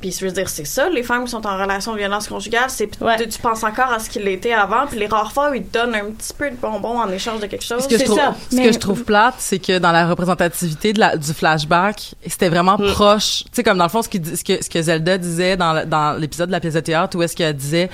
[0.01, 2.69] Puis je veux dire, c'est ça, les femmes qui sont en relation de violence conjugale,
[2.69, 3.17] c'est Ouais.
[3.17, 5.65] tu, tu penses encore à ce qu'il était avant, puis les rares fois où ils
[5.65, 7.83] te donnent un petit peu de bonbons en échange de quelque chose.
[7.83, 8.35] Ce que, je C'est trouve, ça.
[8.51, 12.15] ce Mais- que je trouve plate, c'est que dans la représentativité de la, du flashback,
[12.27, 12.93] c'était vraiment Mm.
[12.93, 13.45] proche.
[13.45, 16.13] Tu sais, comme dans le fond, ce, ce, que, ce que Zelda disait dans, dans
[16.21, 17.89] l'épisode de la pièce de théâtre, où est-ce qu'elle disait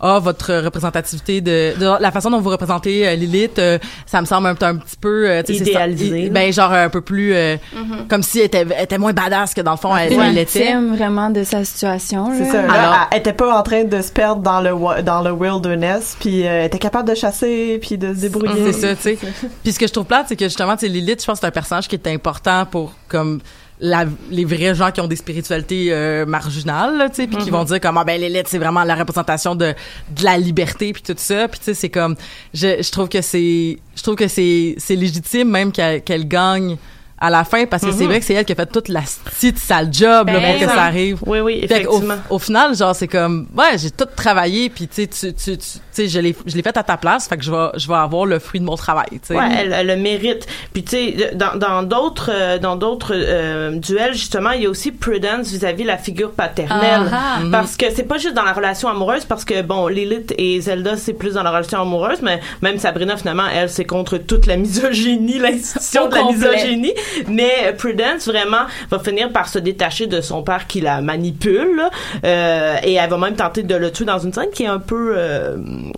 [0.00, 4.26] ah votre représentativité de, de la façon dont vous représentez euh, Lilith euh, ça me
[4.26, 7.00] semble un, un petit peu euh, tu sais, c'est ça- Idéalisé, ben genre un peu
[7.00, 8.06] plus euh, Mm-hmm.
[8.08, 10.26] comme si elle était, elle était moins badass que dans le fond elle, Ouais.
[10.28, 12.30] elle Victime vraiment de sa situation.
[12.36, 12.52] C'est là.
[12.52, 12.62] ça.
[12.62, 16.16] Là, Alors- elle était pas en train de se perdre dans le dans le wilderness,
[16.18, 18.72] puis euh, elle était capable de chasser, puis de se débrouiller.
[18.72, 19.18] C'est ça, tu sais.
[19.62, 21.40] Puis ce que je trouve plate, c'est que justement, tu sais, Lilith, je pense que
[21.40, 23.40] c'est un personnage qui est important pour comme
[23.80, 27.64] la, les vrais gens qui ont des spiritualités euh, marginales, tu sais, puis qui vont
[27.64, 29.74] dire comme ah ben Lilith, c'est vraiment la représentation de
[30.10, 32.16] de la liberté puis tout ça, puis tu sais, c'est comme
[32.54, 36.76] je, je trouve que c'est je trouve que c'est c'est légitime même qu'elle qu'elle gagne
[37.20, 38.06] à la fin parce que c'est Mhm.
[38.10, 40.60] vrai que c'est elle qui a fait toute la petite sale job là, Ben, pour
[40.60, 40.70] que oui.
[40.76, 41.18] ça arrive.
[41.26, 42.14] Oui, oui, effectivement.
[42.30, 45.78] Au, final, genre c'est comme ouais, j'ai tout travaillé puis tu sais tu tu tu
[45.98, 47.88] tu sais je l'ai je l'ai fait à ta place, fait que je vais je
[47.88, 49.34] vais avoir le fruit de mon travail, tu sais.
[49.34, 50.46] Ouais, elle, elle le mérite.
[50.72, 54.70] Puis tu sais, dans dans d'autres euh, dans d'autres euh, duels justement, il y a
[54.70, 57.42] aussi prudence vis-à-vis la figure paternelle, Ah, ah.
[57.50, 60.96] parce que c'est pas juste dans la relation amoureuse, parce que bon, Lilith et Zelda
[60.96, 64.56] c'est plus dans la relation amoureuse, mais même Sabrina finalement, elle c'est contre toute la
[64.56, 66.36] misogynie, l'institution de la complet.
[66.52, 66.94] misogynie.
[67.28, 71.90] Mais Prudence vraiment va finir par se détacher de son père qui la manipule, là.
[72.24, 74.78] Euh, et elle va même tenter de le tuer dans une scène qui est un
[74.78, 75.56] peu, euh,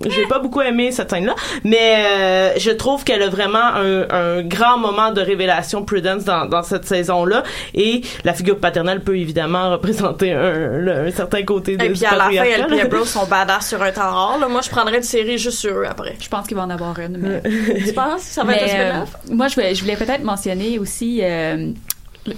[0.08, 1.34] j'ai pas beaucoup aimé cette scène-là,
[1.64, 6.46] mais euh, je trouve qu'elle a vraiment un, un grand moment de révélation Prudence dans,
[6.46, 7.42] dans cette saison-là.
[7.74, 12.04] Et la figure paternelle peut évidemment représenter un, le- un certain côté de Et puis
[12.04, 12.84] à la fin, elle et là.
[12.86, 14.38] Bros sont badass sur un temps rare.
[14.38, 14.48] là.
[14.48, 16.16] Moi, je prendrais une série juste sur eux après.
[16.20, 17.16] Je pense qu'il va en avoir une.
[17.18, 17.42] Mais...
[17.86, 18.22] tu penses?
[18.22, 21.70] Que ça va être un euh, moi, je voulais, je voulais peut-être mentionner aussi euh,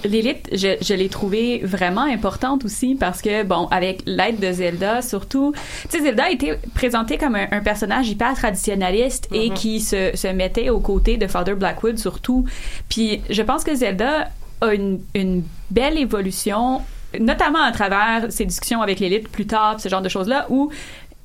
[0.05, 0.47] l'élite.
[0.51, 5.53] Je, je l'ai trouvée vraiment importante aussi parce que, bon, avec l'aide de Zelda, surtout,
[5.89, 9.55] tu sais, Zelda a été présentée comme un, un personnage hyper traditionnaliste et Mhm.
[9.55, 12.45] qui se, se mettait aux côtés de Father Blackwood surtout.
[12.89, 14.29] Puis, je pense que Zelda
[14.61, 16.81] a une, une belle évolution,
[17.19, 20.71] notamment à travers ses discussions avec l'élite plus tard, ce genre de choses-là, où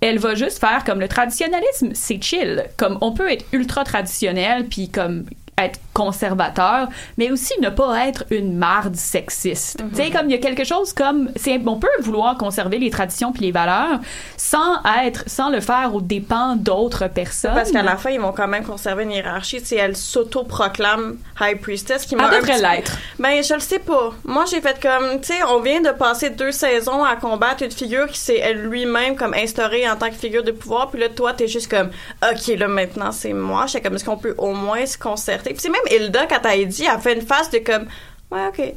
[0.01, 2.65] elle va juste faire comme le traditionnalisme, c'est chill.
[2.77, 5.25] Comme on peut être ultra traditionnel puis comme
[5.59, 9.83] être conservateur, mais aussi ne pas être une marde sexiste.
[9.91, 11.31] Tu sais, comme il y a quelque chose comme,
[11.67, 13.99] on peut vouloir conserver les traditions puis les valeurs
[14.37, 17.55] sans être, sans le faire aux dépens d'autres personnes.
[17.55, 19.61] Parce qu'à la fin, ils vont quand même conserver une hiérarchie.
[19.61, 22.07] Tu sais, elle s'auto-proclame High Priestess.
[22.07, 22.97] Qui m'a devrait l'être.
[23.19, 24.13] Ben, je le sais pas.
[24.25, 27.71] Moi, j'ai fait comme, tu sais, on vient de passer deux saisons à combattre une
[27.71, 30.91] figure qui s'est elle lui-même comme instaurée en tant que figure de pouvoir.
[30.91, 31.91] Puis là, toi, t'es juste comme,
[32.23, 33.67] ok, là, maintenant, c'est moi.
[33.67, 35.48] J'étais comme, est-ce qu'on peut au moins se concerter?
[35.49, 37.87] Puis c'est même Hilda, quand elle dit, elle fait une face de comme,
[38.31, 38.75] ouais, ok.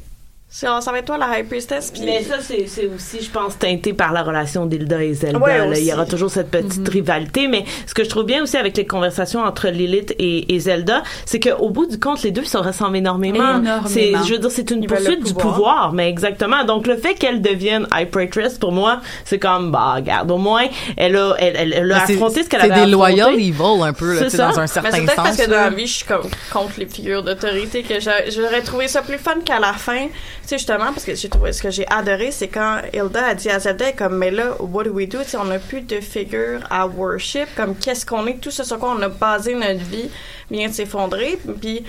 [0.54, 1.92] C'est- Ça va être toi, la High Priestess.
[1.92, 5.40] Puis Mais ça, c'est c'est aussi, je pense, teinté par la relation d'Hilda et Zelda.
[5.40, 5.78] Ouais, là.
[5.80, 7.48] Il y aura toujours cette petite rivalité.
[7.48, 11.04] Mais ce que je trouve bien aussi avec les conversations entre Lilith et, et Zelda,
[11.26, 13.60] c'est qu'au bout du compte, les deux se ressemblent énormément.
[13.60, 13.84] Énormément.
[13.88, 15.94] C'est, je veux dire, c'est une Ils poursuite du pouvoir.
[15.94, 16.66] Mais exactement.
[16.66, 20.66] Donc, le fait qu'elle devienne High Priestess, pour moi, c'est comme, bah, regarde, au moins,
[20.98, 23.16] elle a, elle, elle, elle a Mais c'est- affronté ce qu'elle c'est avait des affronté.
[23.16, 24.50] loyal evil un peu là, C'est ça.
[24.50, 25.24] dans un Mais certain c'est peut-être sens.
[25.26, 28.62] parce que dans la vie, je suis comme contre les figures d'autorité que j'a- j'aurais
[28.62, 30.08] trouvé ça plus fun qu'à la fin.
[30.42, 33.36] Tu sais, justement, parce que j'ai trouvé, ce que j'ai adoré, c'est quand Hilda a
[33.36, 35.20] dit à Zelda, comme, mais là, what do we do?
[35.20, 37.48] Tu sais, on n'a plus de figure à worship.
[37.56, 38.40] Comme, qu'est-ce qu'on est?
[38.40, 40.10] Tout ce sur quoi on a basé notre vie
[40.50, 41.40] vient de s'effondrer.
[41.62, 41.84] Puis,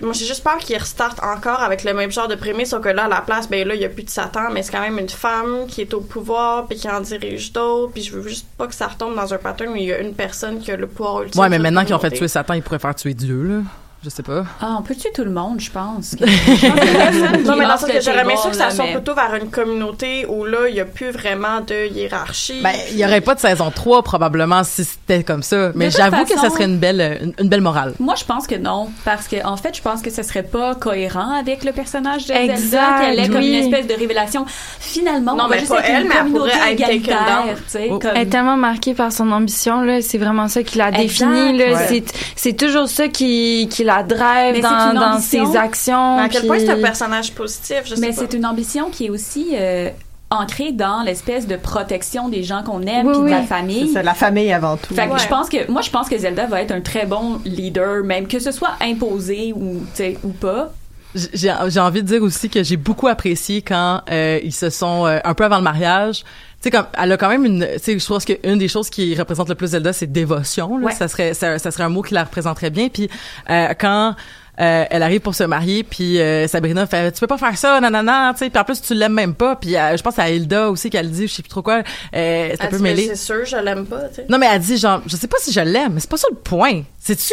[0.00, 2.88] moi, j'ai juste peur qu'il restarte encore avec le même genre de prémisse, sauf que
[2.88, 4.80] là, à la place, ben là, il n'y a plus de Satan, mais c'est quand
[4.80, 8.26] même une femme qui est au pouvoir, puis qui en dirige d'autres, puis je veux
[8.26, 10.70] juste pas que ça retombe dans un pattern où il y a une personne qui
[10.70, 11.40] a le pouvoir ultime.
[11.40, 13.62] Ouais, mais maintenant qu'ils ont fait tuer Satan, ils pourraient faire tuer Dieu là.
[14.04, 14.44] Je sais pas.
[14.60, 16.16] Ah, on peut tuer tout le monde, je pense?
[16.20, 19.48] non, mais dans sens que j'aurais aimé ça que ça soit mais- plutôt vers une
[19.48, 22.60] communauté où là, il n'y a plus vraiment de hiérarchie.
[22.64, 26.24] Ben, il y aurait pas de saison 3 probablement si c'était comme ça, mais j'avoue
[26.24, 27.94] que ça serait une belle une, une belle morale.
[28.00, 30.74] Moi, je pense que non, parce que en fait, je pense que ce serait pas
[30.74, 34.44] cohérent avec le personnage de Exact, Zelda, qu'elle est comme une espèce de révélation.
[34.80, 37.56] Finalement, Non, on va mais juste pas être elle, une mais elle communauté être égalitaire,
[37.68, 37.98] sais, Oh.
[38.00, 41.56] comme- Elle est tellement marquée par son ambition là, c'est vraiment ça qui la définit
[41.56, 41.74] là.
[41.74, 42.02] Ouais.
[42.34, 45.52] C'est toujours ça qui qui la drive Mais c'est dans, une dans ambition.
[45.52, 46.16] ses actions.
[46.16, 48.88] Mais à quel puis- point c'est un personnage positif, je sais Mais c'est une ambition
[48.90, 49.90] qui est aussi euh,
[50.30, 53.90] ancrée dans l'espèce de protection des gens qu'on aime Oui, puis de la famille.
[53.92, 54.94] C'est la famille avant tout.
[54.94, 55.18] Fait que Ouais.
[55.18, 58.26] je pense que moi je pense que Zelda va être un très bon leader même
[58.26, 59.82] que ce soit imposé ou
[60.24, 60.72] ou pas.
[61.14, 65.06] J'ai j'ai envie de dire aussi que j'ai beaucoup apprécié quand euh, ils se sont
[65.06, 66.20] euh, un peu avant le mariage.
[66.20, 66.24] Tu
[66.62, 69.14] sais comme elle a quand même une tu sais je pense qu'une des choses qui
[69.16, 70.92] représente le plus Zelda c'est dévotion là, Ouais.
[70.92, 73.10] ça serait ça, ça serait un mot qui la représenterait bien puis
[73.50, 74.14] euh, quand
[74.60, 77.80] euh, elle arrive pour se marier puis euh, Sabrina fait tu peux pas faire ça
[77.80, 80.30] nanana tu sais puis en plus tu l'aimes même pas puis euh, je pense à
[80.30, 81.82] Hilda aussi qu'elle dit je sais plus trop quoi
[82.14, 84.26] euh, c'est un peu mêlé C'est sûr, je l'aime pas, tu sais.
[84.28, 86.36] non, mais elle dit genre, je sais pas si je l'aime, c'est pas ça le
[86.36, 86.82] point.
[87.00, 87.32] C'est-tu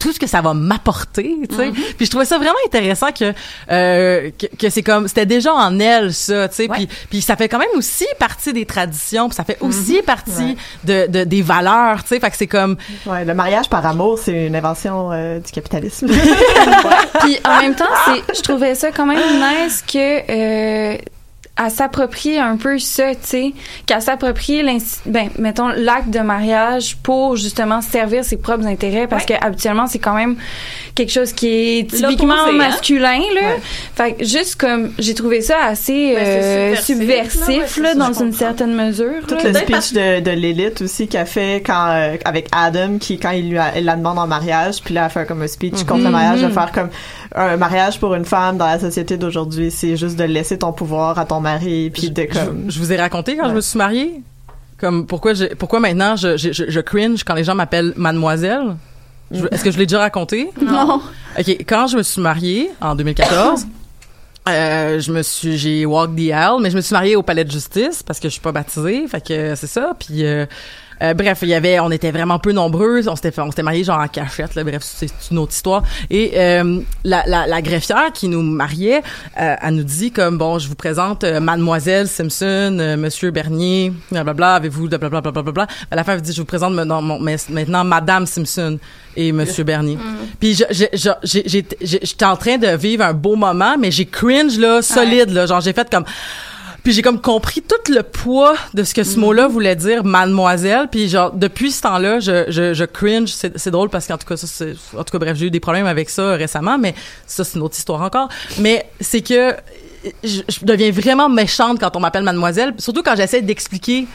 [0.00, 1.70] tout ce que ça va m'apporter, tu sais.
[1.96, 3.32] Puis je trouvais ça vraiment intéressant que
[3.70, 6.68] euh, que, que c'est comme c'était déjà en elle ça, tu sais.
[6.68, 6.76] Ouais.
[6.76, 10.56] Puis puis ça fait quand même aussi partie des traditions, puis ça fait aussi partie
[10.84, 12.20] de, de des valeurs, tu sais.
[12.20, 12.76] Fait que c'est comme
[13.06, 16.08] Ouais, le mariage par amour, c'est une invention euh, du capitalisme.
[17.20, 19.98] Puis en même temps, c'est, je trouvais ça quand même nice que
[20.30, 20.96] euh,
[21.62, 23.52] à s'approprier un peu ça, tu sais,
[23.84, 29.26] qu'à s'approprier l'insti- ben mettons l'acte de mariage pour justement servir ses propres intérêts parce
[29.26, 30.36] que habituellement c'est quand même
[30.94, 31.48] quelque chose qui
[31.80, 32.52] est typiquement hein?
[32.52, 33.56] masculin là.
[33.94, 37.80] Fait que juste comme j'ai trouvé ça assez Ben, euh, subversif, là, subversif ouais, c'est
[37.82, 39.26] là, ça, dans une certaine mesure.
[39.28, 39.42] Tout là.
[39.44, 43.50] le speech de, de Lilith aussi qu'elle fait quand euh, avec Adam qui quand il
[43.50, 45.86] lui a, elle la demande en mariage puis là elle fait comme un speech Mhm.
[45.86, 46.52] contre le mariage de Mhm.
[46.52, 46.88] faire comme
[47.34, 51.18] un mariage pour une femme dans la société d'aujourd'hui c'est juste de laisser ton pouvoir
[51.18, 54.22] à ton mari puis de comme Je vous ai raconté quand je me suis mariée.
[54.78, 58.76] Comme pourquoi je, pourquoi maintenant je, je, je- je cringe quand les gens m'appellent mademoiselle?
[59.52, 60.50] Est-ce que je l'ai déjà raconté?
[60.60, 61.00] Non.
[61.38, 63.66] OK, quand je me suis mariée en 2014,
[64.48, 67.44] euh, je me suis j'ai walk the aisle, mais je me suis mariée au palais
[67.44, 69.92] de justice parce que je suis pas baptisée, fait que c'est ça.
[69.98, 70.46] Puis euh,
[71.02, 73.84] euh, bref, il y avait, on était vraiment peu nombreux, on s'était on s'était mariés
[73.84, 75.82] genre en cachette, là, bref, c'est une autre histoire.
[76.10, 79.02] Et euh, la, la, la greffière qui nous mariait,
[79.40, 83.92] euh, elle nous dit comme bon, je vous présente euh, Mademoiselle Simpson, euh, Monsieur Bernier,
[84.10, 85.66] blablabla, avez-vous de blablabla, blablabla.
[85.90, 88.78] À la fin, elle dit je vous présente maintenant, maintenant Madame Simpson
[89.16, 89.98] et Monsieur Bernier.
[90.38, 94.82] Puis j'ai- j'ai- j'étais en train de vivre un beau moment, mais j'ai cringe là,
[94.82, 96.04] solide là, genre j'ai fait comme
[96.82, 100.88] puis j'ai comme compris tout le poids de ce que ce mot-là voulait dire, mademoiselle.
[100.90, 103.28] Puis genre depuis ce temps-là, je, je, je cringe.
[103.28, 105.50] C'est, c'est drôle parce qu'en tout cas, ça, c'est, en tout cas, bref, j'ai eu
[105.50, 106.94] des problèmes avec ça récemment, mais
[107.26, 108.28] ça c'est une autre histoire encore.
[108.58, 109.54] Mais c'est que
[110.24, 114.06] je, je deviens vraiment méchante quand on m'appelle mademoiselle, surtout quand j'essaie d'expliquer.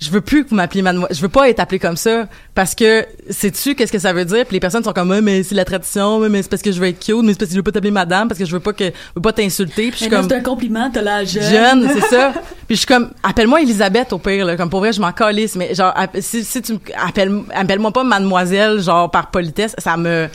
[0.00, 1.14] Je veux plus que vous m'appeliez mademoiselle.
[1.14, 4.46] Je veux pas être appelée comme ça parce que sais-tu qu'est-ce que ça veut dire?
[4.46, 6.86] Puis les personnes sont comme mais c'est la tradition, mais c'est parce que je veux
[6.88, 8.60] être cute, mais c'est parce que je veux pas t'appeler madame parce que je veux
[8.60, 9.88] pas que je veux pas t'insulter.
[9.90, 11.42] Puis je suis comme c'est un compliment, t'as la jeune.
[11.42, 12.32] jeune, c'est ça.
[12.66, 14.56] Puis je suis comme, appelle-moi Elisabeth au pire, là.
[14.56, 15.54] Comme pour vrai, je m'en calisse.
[15.56, 20.28] Mais genre, si, si tu me- appelle, appelle-moi pas mademoiselle, genre par politesse, ça me,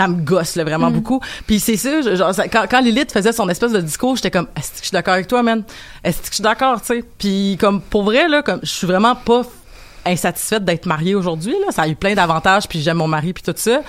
[0.00, 1.20] ça me gosse, là, vraiment beaucoup.
[1.46, 1.76] Puis c'est
[2.16, 4.82] genre, ça- quand, quand Lilith faisait son espèce de discours, j'étais comme, est-ce que je
[4.84, 5.62] suis d'accord avec toi, man?
[6.02, 7.04] Est-ce que je suis d'accord, tu sais?
[7.18, 9.42] Puis comme, pour vrai, là, comme, je suis vraiment pas
[10.06, 11.72] insatisfaite d'être mariée aujourd'hui, là.
[11.72, 13.80] Ça a eu plein d'avantages, puis j'aime mon mari, puis tout ça.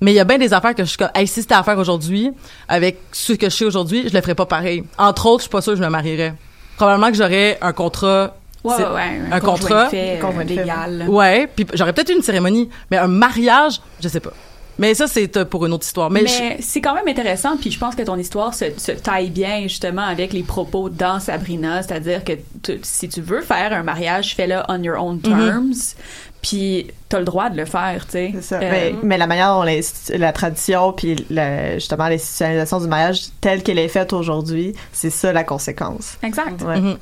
[0.00, 1.64] Mais il y a bien des affaires que je suis comme, hey, si c'était à
[1.64, 2.30] faire aujourd'hui,
[2.68, 4.84] avec ce que je sais aujourd'hui, je le ferais pas pareil.
[4.96, 6.34] Entre autres, je suis pas sûre que je me marierais.
[6.76, 8.36] Probablement que j'aurais un contrat.
[8.62, 9.88] Ouais, ouais, ouais, un, un contrat.
[9.88, 11.06] fait, euh, fait, légal.
[11.08, 14.30] Ouais, puis j'aurais peut-être eu une cérémonie, mais un mariage, je sais pas.
[14.78, 16.08] Mais ça, c'est euh, pour une autre histoire.
[16.10, 18.92] Mais, Mais, je- c'est quand même intéressant, puis je pense que ton histoire se, se
[18.92, 23.72] taille bien justement avec les propos dans Sabrina, c'est-à-dire que tu- si tu veux faire
[23.72, 25.72] un mariage, fais-le on your own terms,
[26.42, 28.34] puis t'as le droit de le faire, tu sais.
[28.40, 29.64] Ça, Euh, mais, mais la manière dont
[30.16, 35.32] la tradition puis la- justement l'institutionnalisation du mariage telle qu'elle est faite aujourd'hui, c'est ça
[35.32, 36.16] la conséquence.
[36.22, 36.62] Exact.
[36.62, 36.80] Ouais.
[36.80, 36.98] Mhm.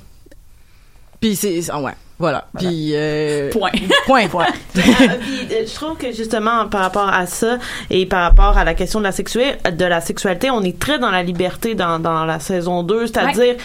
[1.21, 2.47] Puis c'est ah ouais, voilà.
[2.59, 3.71] Puis euh, Point.
[4.07, 4.27] point.
[4.75, 7.59] Puis, euh, je trouve que justement par rapport à ça
[7.91, 10.99] et par rapport à la question de la sexualité, de la sexualité, on est très
[10.99, 13.57] dans la liberté dans, dans la saison 2, c'est-à-dire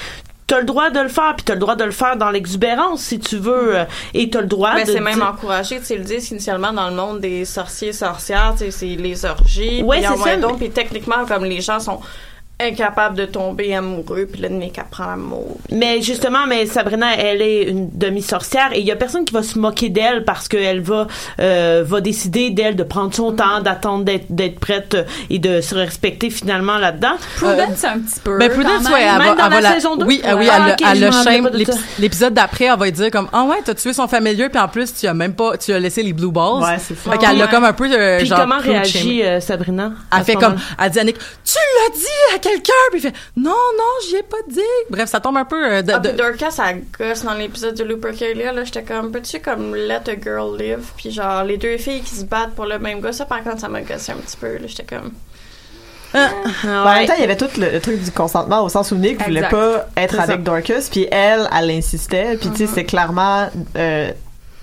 [0.47, 2.99] T'as le droit de le faire, puis t'as le droit de le faire dans l'exubérance
[3.04, 5.86] si tu veux, euh, et t'as le droit Mais de c'est même dire- encouragé, tu
[5.86, 9.82] sais, le disent initialement dans le monde des sorciers, sorcières, tu sais, c'est les orgies.
[9.82, 12.02] Ouais, c'est ça, donc, puis techniquement, comme les gens sont
[12.62, 15.57] incapables de tomber amoureux, puis là, qu'à prendre l'amour.
[15.72, 19.43] Mais justement, mais Sabrina, elle est une demi-sorcière et il y a personne qui va
[19.43, 21.07] se moquer d'elle parce qu'elle va
[21.39, 25.62] euh, va décider d'elle de prendre son temps, d'attendre d'être d'être prête euh, et de
[25.62, 27.14] se respecter finalement là-dedans.
[27.38, 28.38] Prudence un petit peu.
[28.38, 29.09] Ben Prudence, ouais, même.
[29.14, 30.05] elle Même va, dans elle va la la- saison deux?
[30.05, 31.43] Oui, ah oui, Ah, le- ok, elle je le me rappelais shame.
[31.43, 31.78] pas de L'ép- ça.
[31.99, 34.93] L'épisode d'après, elle va dire comme, ah ouais, t'as tué son familier, puis en plus,
[34.93, 36.62] tu as même pas, tu as laissé les blue balls.
[36.64, 37.12] Ouais, c'est ça.
[37.12, 37.51] Fait qu'elle l'a Ouais.
[37.51, 40.99] comme un peu, euh, Puis genre, comment réagit euh, Sabrina Elle fait comme, elle dit
[40.99, 44.38] à Nick, tu l'as dit à quelqu'un, puis il fait, non, non, j'y ai pas
[44.49, 44.60] dit.
[44.89, 47.76] Bref, ça tombe un peu euh, de, Ah, de- puis Dorcas, elle gosse dans l'épisode
[47.76, 50.84] de Lupercalia, là, j'étais comme, peux-tu comme let a girl live?
[50.97, 53.60] Puis genre, les deux filles qui se battent pour le même gars, ça par contre,
[53.60, 55.12] ça m'a gossé un petit peu, là, j'étais comme...
[56.14, 56.30] Ah.
[56.64, 58.91] Ben, En même temps, il y avait tout le, le truc du consentement au sens
[58.91, 60.38] où Nick voulait pas être avec ça.
[60.38, 64.12] Dorcas, puis elle, elle insistait, puis tu sais, c'est clairement euh,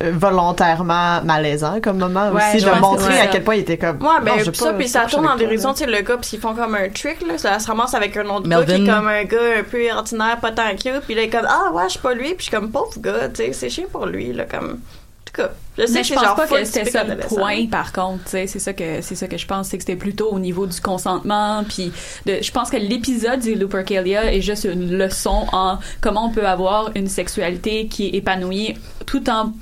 [0.00, 3.96] volontairement malaisant comme moment Ouais, aussi je de montrer à quel point il était comme.
[4.00, 6.30] Ouais, non, ben, puis ça, puis ça tourne en dérision, tu sais, le gars, puis
[6.34, 8.86] ils font comme un trick, là, ça se ramasse avec un autre gars qui est
[8.86, 11.72] comme un gars un peu ordinaire, pas tant cute, puis là, il est comme, ah
[11.72, 13.86] ouais, je suis pas lui, puis je suis comme, pauvre gars, tu sais, c'est chiant
[13.90, 14.70] pour lui, là, comme...
[14.70, 17.66] En tout cas, je sais mais que je pense pas que c'était ça le point
[17.70, 19.96] par contre tu sais c'est ça que c'est ça que je pense c'est que c'était
[19.96, 21.92] plutôt au niveau du consentement puis
[22.26, 26.46] de je pense que l'épisode du Lupercalia est juste une leçon en comment on peut
[26.46, 28.74] avoir une sexualité qui est épanouie
[29.06, 29.52] tout en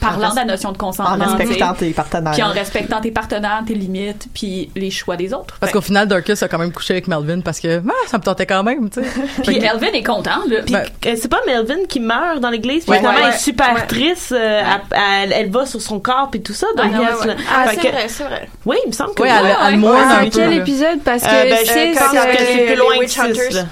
[0.00, 2.32] parlant de la notion de consentement En respectant tes partenaires.
[2.32, 6.06] puis en respectant tes partenaires tes limites puis les choix des autres Parce qu'au final,
[6.06, 8.90] Dorcas a quand même couché avec Melvin parce que, ah, ça me tentait quand même,
[8.90, 9.08] tu sais.
[9.44, 12.92] puis Melvin est content là Puis Ben- c'est pas Melvin qui meurt dans l'église, puis
[12.92, 12.98] Ouais.
[12.98, 13.86] finalement Ouais, elle est super Ouais.
[13.86, 16.66] triste, euh, elle, elle- elle sur son corps puis tout ça.
[16.76, 17.36] Donc, Ah, ouais, elle- ouais.
[17.54, 18.48] Ah, c'est que- vrai, c'est vrai.
[18.66, 19.28] Oui, il me semble que oui.
[19.30, 19.76] elle, elle ouais.
[19.76, 20.38] mourne un c'est peu.
[20.38, 20.56] quel là.
[20.56, 21.00] épisode?
[21.04, 21.92] Parce que Euh, ben, c'est...
[21.92, 23.52] que c'est les plus loin que Witch six, Hunters.
[23.54, 23.62] là.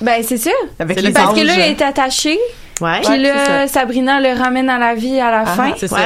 [0.00, 0.50] Ben, c'est ça.
[0.80, 2.38] Avec Parce que là, il est attaché.
[2.80, 3.00] Ouais.
[3.04, 5.72] Puis là, Sabrina le ramène à la vie à la Ah, fin.
[5.78, 5.96] C'est ça.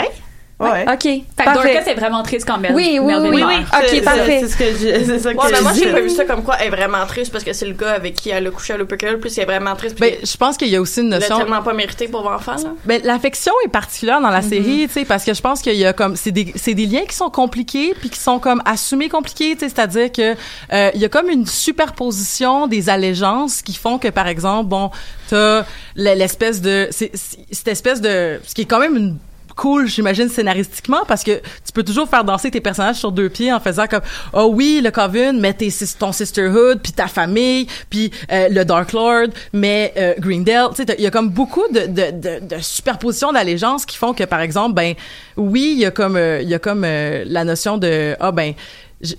[0.58, 0.86] Ouais.
[0.90, 1.02] OK.
[1.02, 1.52] Fait que.
[1.52, 2.72] Dorcas est vraiment triste quand Mel.
[2.74, 3.42] Oui, oui, oui, oui.
[3.44, 4.40] Ok, C'est- parfait.
[4.40, 6.24] C'est ce que je- c'est ça que Ouais, mais je moi, j'ai pas vu ça
[6.24, 8.50] comme quoi elle est vraiment triste parce que c'est le gars avec qui elle a
[8.50, 10.00] couché à l'Opercle, puis elle est vraiment triste.
[10.00, 11.36] Ben, je pense qu'il y a aussi une notion.
[11.36, 12.70] tellement pas mérité pour enfant, là.
[12.86, 15.84] Ben, l'affection est particulière dans la série, tu sais, parce que je pense qu'il y
[15.84, 19.10] a comme c'est des c'est des liens qui sont compliqués puis qui sont comme assumés
[19.10, 20.34] compliqués, tu sais, c'est-à-dire que
[20.72, 24.90] euh, il y a comme une superposition des allégeances qui font que par exemple, bon,
[25.28, 25.64] t'as
[25.96, 29.18] l'espèce de c'est c'est- cette espèce de ce qui est quand même une
[29.56, 33.52] cool, j'imagine, scénaristiquement, parce que tu peux toujours faire danser tes personnages sur deux pieds
[33.52, 34.02] en faisant comme,
[34.32, 35.56] oh oui, le Coven, mais
[35.98, 40.94] ton sisterhood, puis ta famille, puis euh, le Dark Lord, mais euh, Greendale, tu sais,
[40.98, 44.94] il y a comme beaucoup de, de, superpositions d'allégeances qui font que, par exemple, ben,
[45.36, 48.32] oui, il y a comme, euh, il y a comme euh, la notion de, ah
[48.32, 48.52] ben,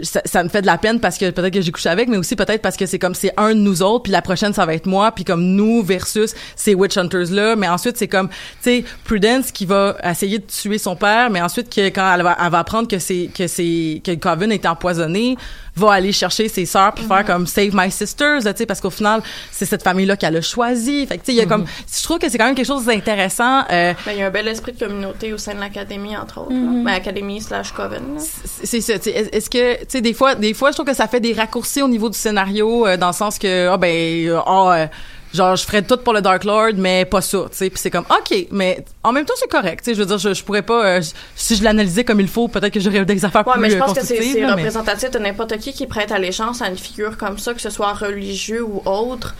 [0.01, 2.17] ça, ça me fait de la peine parce que peut-être que j'ai couché avec, mais
[2.17, 4.65] aussi peut-être parce que c'est comme c'est un de nous autres, puis la prochaine ça
[4.65, 7.55] va être moi, puis comme nous versus ces witch hunters là.
[7.55, 11.41] Mais ensuite c'est comme tu sais Prudence qui va essayer de tuer son père, mais
[11.41, 14.65] ensuite que quand elle va, elle va apprendre que c'est que c'est que Coven est
[14.65, 15.37] empoisonné,
[15.77, 18.81] va aller chercher ses sœurs puis faire comme save my sisters, là, tu sais parce
[18.81, 19.21] qu'au final
[19.51, 21.05] c'est cette famille là qu'elle a choisi.
[21.07, 21.65] Fait que tu sais il y a comme
[21.95, 23.61] je trouve que c'est quand même quelque chose d'intéressant.
[23.71, 26.39] Euh, Ben, il y a un bel esprit de communauté au sein de l'académie, entre
[26.41, 26.51] autres.
[26.53, 26.83] Mhm.
[26.83, 28.15] Ben, académie slash coven.
[28.15, 28.21] là.
[28.63, 30.87] c'est ça tu sais, est- est-ce que tu sais des fois des fois je trouve
[30.87, 33.77] que ça fait des raccourcis au niveau du scénario euh, dans le sens que ah
[33.77, 34.87] ben euh, ah, euh,
[35.33, 37.91] genre je ferais tout pour le Dark Lord mais pas ça tu sais puis c'est
[37.91, 40.43] comme OK mais en même temps c'est correct tu sais je veux dire je, je
[40.43, 41.01] pourrais pas euh,
[41.35, 43.75] si je l'analysais comme il faut peut-être que j'aurais des affaires Ouais, plus mais je
[43.75, 47.17] euh, pense que c'est mais- représentatif de n'importe qui qui prête allégeance à une figure
[47.17, 49.35] comme ça, que ce soit religieux ou autre.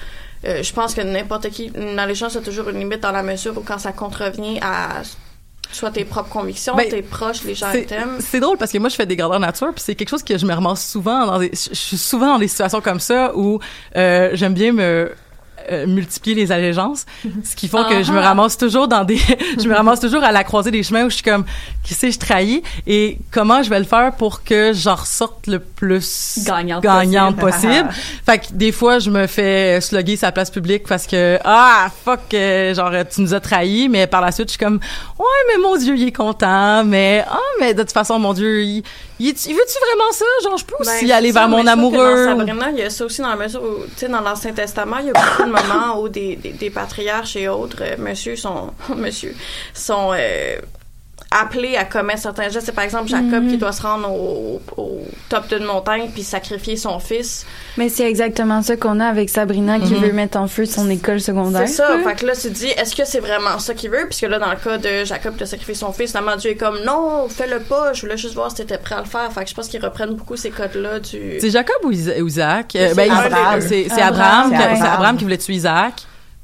[0.45, 3.57] Euh, je pense que n'importe qui, une allégeance a toujours une limite dans la mesure
[3.57, 5.01] où quand ça contrevient à
[5.71, 8.17] soit tes propres convictions, Ben, tes proches, les gens t'aimes.
[8.19, 10.37] C'est drôle parce que moi je fais des grandeurs nature puis c'est quelque chose que
[10.37, 13.31] je me ramasse souvent dans des je je suis souvent dans des situations comme ça
[13.35, 13.59] où
[13.95, 15.11] euh, j'aime bien me
[15.71, 17.05] euh, multiplier les allégeances
[17.43, 18.29] ce qui font que je me Ah-ha.
[18.29, 19.17] ramasse toujours dans des
[19.61, 21.45] je me ramasse toujours à la croisée des chemins où je suis comme
[21.83, 25.59] qui sait je trahis et comment je vais le faire pour que j'en ressorte le
[25.59, 27.67] plus Gagnante gagnante possible.
[27.67, 27.89] possible?
[28.25, 32.33] Fait que des fois je me fais slugger sa place publique parce que ah fuck
[32.33, 34.79] euh, genre tu nous as trahis mais par la suite je suis comme
[35.19, 38.63] ouais mais mon dieu il est content mais ah mais de toute façon mon dieu
[38.63, 38.83] il,
[39.19, 40.25] veut-tu vraiment ça?
[40.43, 42.25] Genre je peux aussi Ben, aller vers mon amoureux.
[42.25, 44.53] Dans Sabrina, il y a ça aussi dans la mesure où, tu sais, dans l'Ancien
[44.53, 47.95] Testament, il y a beaucoup de moments où des, des, des patriarches et autres, euh,
[47.97, 49.35] monsieur, sont, monsieur,
[49.73, 50.57] sont euh,
[51.31, 52.65] appelés à commettre certains gestes.
[52.67, 53.49] C'est par exemple Jacob Mhm.
[53.51, 57.45] qui doit se rendre au, au top d'une montagne puis sacrifier son fils.
[57.77, 59.99] Mais c'est exactement ça qu'on a avec Sabrina qui Mhm.
[60.01, 61.67] veut mettre en feu son école secondaire.
[61.67, 61.95] C'est ça.
[61.97, 62.03] là.
[62.03, 64.05] Fait que là, tu te dis, est-ce que c'est vraiment ça qu'il veut?
[64.05, 66.55] Puisque là, dans le cas de Jacob qui a sacrifié son fils, finalement, Dieu est
[66.55, 67.93] comme, non, fais-le pas.
[67.93, 69.31] Je voulais juste voir si t'étais prêt à le faire.
[69.33, 71.37] Fait que je pense qu'ils reprennent beaucoup ces codes-là du...
[71.41, 72.73] c'est Jacob ou Isa- ou Isaac?
[72.75, 73.61] Euh, C'est ben, Isaac, Abraham.
[73.61, 75.93] c'est c'est Abraham, c'est Abraham qui voulait tuer Isaac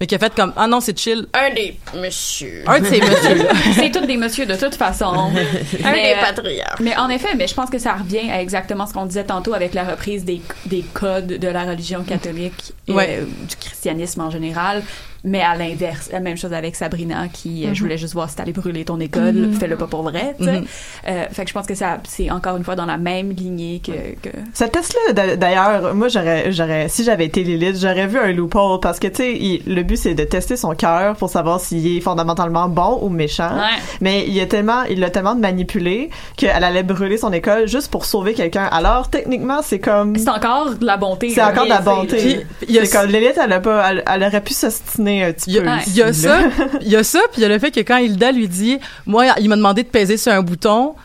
[0.04, 2.64] mais qui a fait comme ah non c'est chill Un des messieurs.
[2.68, 5.06] un de ces messieurs C'est tous des messieurs de toute façon.
[5.86, 6.80] Un Mais, des euh, patriarches.
[6.82, 9.54] Mais en effet, mais je pense que ça revient à exactement ce qu'on disait tantôt
[9.54, 13.20] avec la reprise des, des codes de la religion catholique et Ouais.
[13.22, 14.84] euh, du christianisme en général.
[15.26, 18.36] Mais à l'inverse, la même chose avec Sabrina qui, euh, je voulais juste voir si
[18.36, 19.54] t'allais brûler ton école, Mhm.
[19.54, 20.60] fais-le pas pour vrai, tu sais.
[20.60, 20.66] Mhm.
[21.08, 23.82] Euh, fait que je pense que ça, c'est encore une fois dans la même lignée
[23.86, 28.18] que, que Ce test-là, d'a- d'ailleurs, moi, j'aurais, j'aurais, si j'avais été Lilith, j'aurais vu
[28.20, 31.62] un loophole parce que, tu sais, le but, c'est de tester son cœur pour savoir
[31.62, 33.56] s'il est fondamentalement bon ou méchant.
[33.56, 33.82] Ouais.
[34.02, 38.04] Mais il a tellement, il l'a tellement manipulé qu'elle allait brûler son école juste pour
[38.04, 38.66] sauver quelqu'un.
[38.66, 41.30] Alors, techniquement, c'est comme, c'est encore de la bonté.
[41.30, 42.18] c'est encore de la bonté.
[42.18, 42.22] là.
[42.24, 45.13] Puis, il y a- c'est comme Lilith, elle a pas, elle, elle aurait pu s'ostiner
[45.22, 45.56] un petit Il
[45.96, 46.40] y a, y ça,
[46.82, 48.80] il y a ça, puis il y a le fait que quand Hilda lui dit,
[49.06, 50.96] moi, il m'a demandé de peser sur un bouton,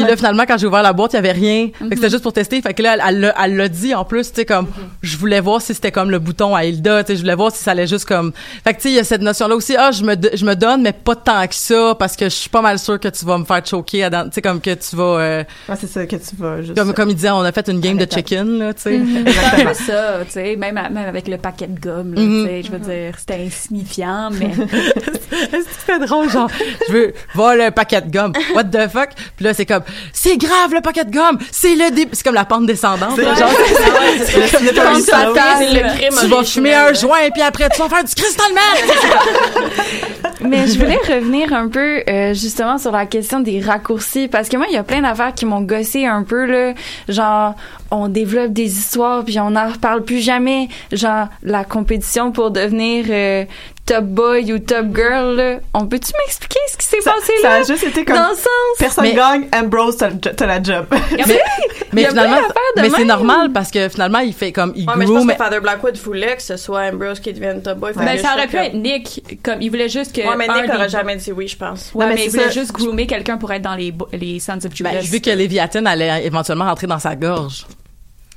[0.00, 1.68] puis là, finalement, quand j'ai ouvert la boîte, il y avait rien.
[1.78, 2.60] Fait que c'était juste pour tester.
[2.62, 4.66] Fait que là, elle- elle l'a- elle l'a dit en plus, tu sais, comme,
[5.02, 7.52] je voulais voir si c'était comme le bouton à Hilda, tu sais, je voulais voir
[7.54, 8.32] si ça allait juste comme.
[8.64, 10.54] Fait que, tu sais, il y a cette notion-là aussi, ah, je me, je me
[10.54, 13.24] donne, mais pas tant que ça, parce que je suis pas mal sûre que tu
[13.24, 16.16] vas me faire choquer, tu sais, comme que tu vas, euh, Ouais, c'est ça que
[16.16, 16.76] tu vas juste.
[16.76, 19.00] comme, comme il disait, on a fait une game de chicken, là, tu sais.
[19.26, 22.20] C'est un peu ça, tu sais, même, à- même avec le paquet de gomme, là,
[22.20, 22.42] Mhm.
[22.44, 26.50] tu sais, je veux dire, c'était insignifiant, mais Est-ce que c'est drôle, genre,
[26.88, 28.32] je veux voir le paquet de gomme.
[28.54, 29.10] What the fuck?
[29.36, 31.38] Puis là, c'est comme, c'est grave le paquet de gomme!
[31.50, 32.10] C'est le début.
[32.12, 33.16] C'est comme la pente descendante.
[33.16, 33.50] genre,
[34.56, 38.04] cinéma Comme C'est le crime tu vas fumer un joint, puis après, tu vas faire
[38.04, 40.32] du cristal man!
[40.40, 44.56] Mais je voulais revenir un peu euh, justement sur la question des raccourcis parce que
[44.56, 46.74] moi il y a plein d'affaires qui m'ont gossé un peu là,
[47.08, 47.54] genre
[47.94, 53.06] on développe des histoires puis on n'en reparle plus jamais, genre la compétition pour devenir
[53.08, 53.44] euh,
[53.86, 55.58] top boy ou top girl, là.
[55.74, 57.54] On peut-tu m'expliquer ce qui s'est Ça, passé ça là?
[57.56, 58.46] a juste été comme Dans le sens.
[58.78, 60.86] personne Mais- gagne, Ambrose t'as la job.
[60.90, 61.40] Mais,
[61.92, 62.36] mais finalement,
[62.76, 65.34] mais c'est normal parce que finalement, il fait comme, il Ouais, mais je pense que
[65.34, 67.92] Father Blackwood voulait que ce soit Ambrose qui devienne top boy.
[67.94, 70.22] Ben, Fait que ça aurait pu comme- être Nick, comme il voulait juste que.
[70.22, 71.90] Ouais, mais Nick des- aurait jamais dit oui, je pense.
[71.94, 72.50] Ouais, Non, mais mais il voulait ça.
[72.50, 73.92] juste groomer quelqu'un pour être dans les,
[74.40, 74.92] Sons of Judas.
[74.92, 77.66] Ben, vu que Léviathan allait éventuellement rentrer dans sa gorge,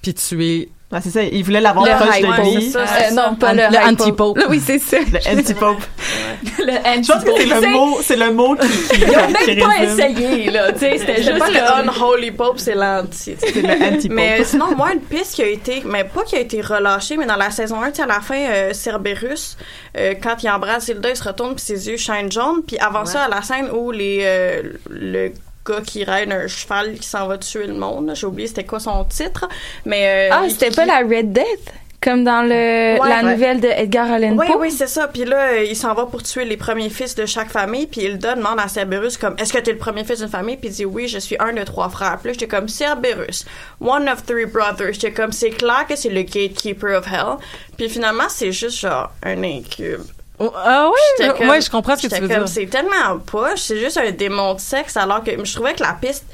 [0.01, 0.69] puis tuer
[1.01, 2.71] c'est ça, il voulait l'avoir proche de ouais, lui.
[2.71, 4.39] ça, Euh, c'est non, pas le, anti-pope.
[4.49, 4.97] Oui, c'est ça.
[4.99, 5.81] Le anti-pope.
[6.59, 6.71] le
[7.03, 9.67] Je pense que c'est le mot, c'est le mot qui, qui, Ils ont même pas
[9.67, 9.99] résume.
[9.99, 10.71] essayé, là.
[10.71, 13.35] Tu sais, c'était juste pas le unholy pope, c'est l'anti.
[13.37, 14.15] C'est le anti-pope.
[14.15, 17.25] Mais sinon, moi, une piste qui a été, mais pas qui a été relâchée, mais
[17.25, 19.57] dans la saison 1, tu sais, à la fin, euh, Cerberus,
[19.97, 22.61] euh, quand il embrasse Hilda, il se retourne puis ses yeux chaînent jaune.
[22.65, 25.33] Puis avant ça, à la scène où les, euh, le
[25.67, 28.79] gars qui ride un cheval qui s'en va tuer le monde, j'ai oublié c'était quoi
[28.79, 29.47] son titre,
[29.85, 30.29] mais...
[30.31, 31.73] euh, Ah, il- c'était pas la Red Death?
[31.99, 33.33] Comme dans le, Ouais, la ouais.
[33.33, 34.57] nouvelle de Edgar Allan Oui, Poe?
[34.59, 35.07] oui, c'est ça.
[35.07, 37.87] Puis là, euh, il s'en va pour tuer les premiers fils de chaque famille.
[37.87, 40.57] Puis Hilda demande à Cerberus comme, est-ce que t'es le premier fils d'une famille?
[40.57, 42.19] Puis il dit, oui, je suis un de trois frères.
[42.21, 43.45] Puis là, j'étais comme, Cerberus,
[43.81, 44.93] one of three brothers.
[44.93, 47.37] J'étais comme, c'est clair que c'est le gatekeeper of hell.
[47.77, 50.01] Puis finalement, c'est juste genre un incube.
[50.39, 52.47] Oh, ah ouais, comme- ouais, je comprends ce que tu veux comme, dire.
[52.47, 55.93] C'est tellement poche, c'est juste un démon de sexe, alors que je trouvais que la
[55.93, 56.25] piste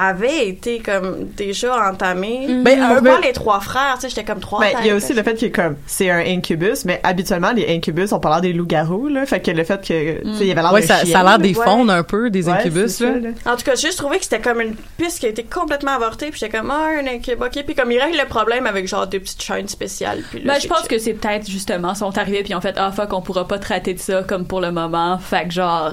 [0.00, 1.92] avait été comme déjà.
[2.00, 3.94] Ben, euh, Pourquoi ben- les trois frères?
[3.96, 6.10] Tu sais, j'étais comme trois Ben, il y a aussi le fait que comme c'est
[6.10, 9.64] un incubus, mais habituellement les incubus ont pas l'air des loups-garous là, fait que le
[9.64, 11.38] fait que tu sais il y avait l'air Ouais, d'un ça, chien, ça a l'air
[11.38, 11.64] des ouais.
[11.64, 13.08] faunes un peu, des Ouais, incubus, là.
[13.12, 13.28] ça, là.
[13.52, 15.92] En tout cas, j'ai juste trouvé que c'était comme une piste qui a été complètement
[15.92, 17.62] avortée, puis j'étais comme, ah, un incube, ok.
[17.66, 20.22] Puis comme il règle le problème avec genre des petites chaînes spéciales.
[20.30, 22.74] Puis là, Ben, je pense que c'est peut-être justement, sont arrivés puis ils ont fait
[22.76, 25.18] ah fuck, on pourra pas traiter de ça comme pour le moment.
[25.18, 25.92] Fait que genre,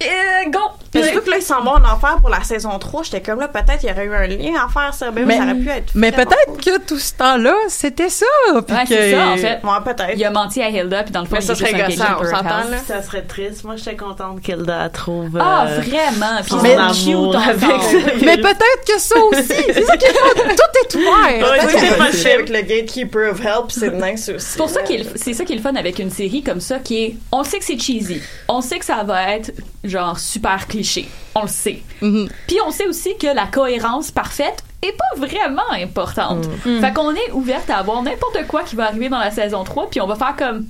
[0.00, 0.58] eh, go!
[0.94, 3.02] Mais surtout que là, ils s'en vont en enfer pour la saison 3.
[3.04, 5.10] J'étais comme là, peut-être il y aurait eu un lien à faire, ça.
[5.10, 5.92] Ben, Mais- ça aurait pu être.
[5.94, 8.26] Mais peut-être que tout ce temps-là, c'était ça.
[8.66, 9.60] puis Ouais, que- c'est ça en fait.
[9.62, 10.12] Ouais, peut-être.
[10.16, 12.68] Il a menti à Hilda puis dans le fond, Mais ça serait gossant, on s'entend,
[12.70, 12.78] là.
[12.86, 13.64] Ça serait triste.
[13.64, 15.38] Moi, j'étais contente qu'Hilda trouve.
[15.40, 18.12] Ah euh, vraiment, puis amour cute avec ensemble.
[18.24, 19.42] Mais peut-être que ça aussi.
[19.46, 20.34] C'est ça qui est fun.
[20.54, 21.54] Tout est ouvert.
[21.70, 24.46] C'est fait avec le gatekeeper of hell, puis c'est nice aussi.
[24.50, 26.78] C'est pour ça qu'il c'est ça qui est le fun avec une série comme ça
[26.78, 28.20] qui est on sait que c'est cheesy.
[28.48, 29.50] On sait que ça va être
[29.84, 31.08] genre super cliché.
[31.34, 31.82] On le sait.
[32.00, 32.28] Mhm.
[32.46, 36.46] Puis on sait aussi que la cohérence parfaite est pas vraiment importante.
[36.62, 39.88] Fait qu'on est ouverte à avoir n'importe quoi qui va arriver dans la saison 3
[39.90, 40.66] puis on va faire comme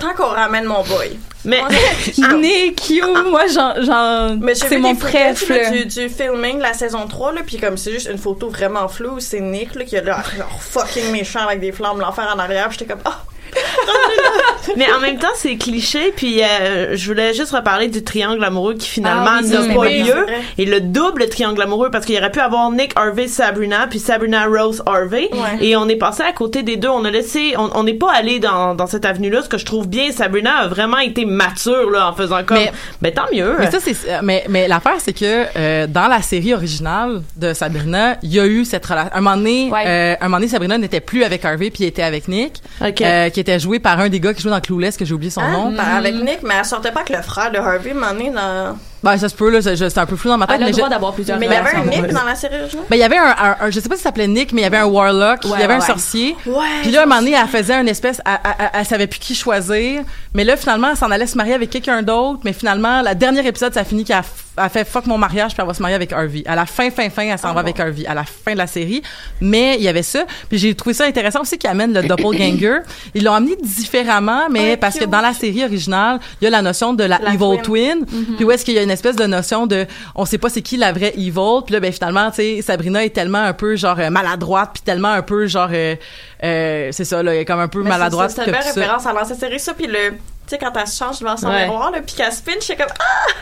[0.00, 1.18] Tant qu'on ramène mon boy.
[1.44, 1.60] Mais
[2.36, 5.70] Nick, you, moi, j'en, j'en, Mais j'ai c'est vu mon préf, là, là.
[5.70, 8.86] du, du filming de la saison 3, là, puis comme c'est juste une photo vraiment
[8.86, 12.38] floue, c'est Nick, là, qui a l'air genre fucking méchant avec des flammes l'enfer en
[12.38, 13.22] arrière, puis j'étais comme, ah!
[14.76, 16.12] Mais en même temps, c'est cliché.
[16.16, 19.74] Puis euh, je voulais juste reparler du triangle amoureux qui finalement Ah oui, n'a pas
[19.74, 20.26] vrai, lieu.
[20.58, 24.46] Et le double triangle amoureux parce qu'il aurait pu avoir Nick Harvey Sabrina puis Sabrina
[24.46, 25.28] Rose Harvey.
[25.32, 25.64] Ouais.
[25.66, 26.88] Et on est passé à côté des deux.
[26.88, 29.42] On a laissé, on n'est pas allé dans dans cette avenue-là.
[29.42, 32.58] Ce que je trouve bien, Sabrina a vraiment été mature là en faisant comme.
[32.58, 32.72] Mais-
[33.02, 33.56] Mais, tant mieux.
[33.58, 38.16] Mais ça, c'est, mais, mais l'affaire, c'est que euh, dans la série originale de Sabrina,
[38.22, 39.10] il y a eu cette relation.
[39.14, 39.84] Un moment donné, Ouais.
[39.86, 43.02] euh, un moment donné, Sabrina n'était plus avec Harvey puis était avec Nick, Ok.
[43.32, 45.40] qui était joué par un des gars qui jouait dans Clueless, que j'ai oublié son
[45.42, 45.70] Hein?
[45.70, 45.78] nom.
[45.78, 48.76] Avec Nick, mais elle sortait pas avec le frère de Harvey, m'en est dans.
[49.02, 50.56] Ben, ça se peut, là, c'est un peu flou dans ma tête.
[50.58, 51.84] elle a le droit d'avoir plusieurs Mais il y avait un.
[51.84, 52.84] Nick dans la série originale?
[52.88, 54.60] Ben, il y avait un, un- un- je sais pas si ça s'appelait Nick, mais
[54.60, 56.36] il y avait un warlock, il y Ouais, avait un sorcier.
[56.46, 56.54] Ouais.
[56.82, 59.34] Puis là, un moment donné, elle faisait une espèce, elle, elle, elle- savait plus qui
[59.34, 60.02] choisir.
[60.34, 62.40] Mais là, finalement, elle s'en allait se marier avec quelqu'un d'autre.
[62.44, 64.22] Mais finalement, la dernière épisode, ça finit qu'elle
[64.56, 66.42] a fait fuck mon mariage, puis elle va se marier avec Harvey.
[66.46, 68.06] À la fin, fin, fin, elle s'en Ah va avec Harvey.
[68.06, 69.02] À la fin de la série.
[69.40, 70.24] Mais il y avait ça.
[70.48, 72.78] Puis j'ai trouvé ça intéressant aussi qu'ils amènent le doppelganger.
[73.14, 76.62] Ils l'ont amené différemment, mais parce que dans la série originale, il y a la
[76.62, 78.04] notion de la, La evil twin.
[78.06, 78.36] twin.
[78.36, 80.62] Puis où est-ce qu'il y a une espèce de notion de, on sait pas c'est
[80.62, 81.62] qui la vraie evil.
[81.66, 84.82] Puis là, ben finalement, tu sais, Sabrina est tellement un peu genre euh, maladroite, puis
[84.82, 85.96] tellement un peu genre, euh,
[86.44, 88.30] euh, c'est ça, là, elle est comme un peu Mais maladroite.
[88.30, 88.72] C'est une belle ça.
[88.80, 90.10] référence à l'ancienne série, ça, puis le.
[90.10, 90.16] Tu
[90.48, 91.64] sais, quand elle se change devant son Ouais.
[91.66, 93.32] miroir, là, puis qu'elle spin, je suis comme, ah!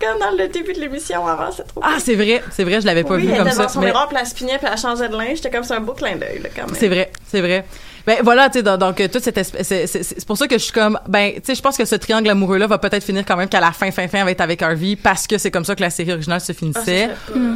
[0.00, 2.86] Comme dans le début de l'émission avant, c'est trop Ah, c'est vrai, c'est vrai, je
[2.86, 3.62] l'avais pas oui, vu elle comme était ça.
[3.62, 5.36] devant son mais miroir, puis elle spinnait, puis elle changeait de linge.
[5.36, 6.74] J'étais comme, c'est un beau clin d'œil, là, quand même.
[6.78, 7.64] C'est vrai, c'est vrai.
[8.10, 10.48] Ben voilà, tu sais, donc, donc, euh, toute cette espèce, c'est, c'est, c'est pour ça
[10.48, 12.78] que je suis comme, ben, tu sais, je pense que ce triangle amoureux là va
[12.78, 15.28] peut-être finir quand même qu'à la fin, fin, fin, elle va être avec Harvey parce
[15.28, 17.10] que c'est comme ça que la série originale se Ah, finissait.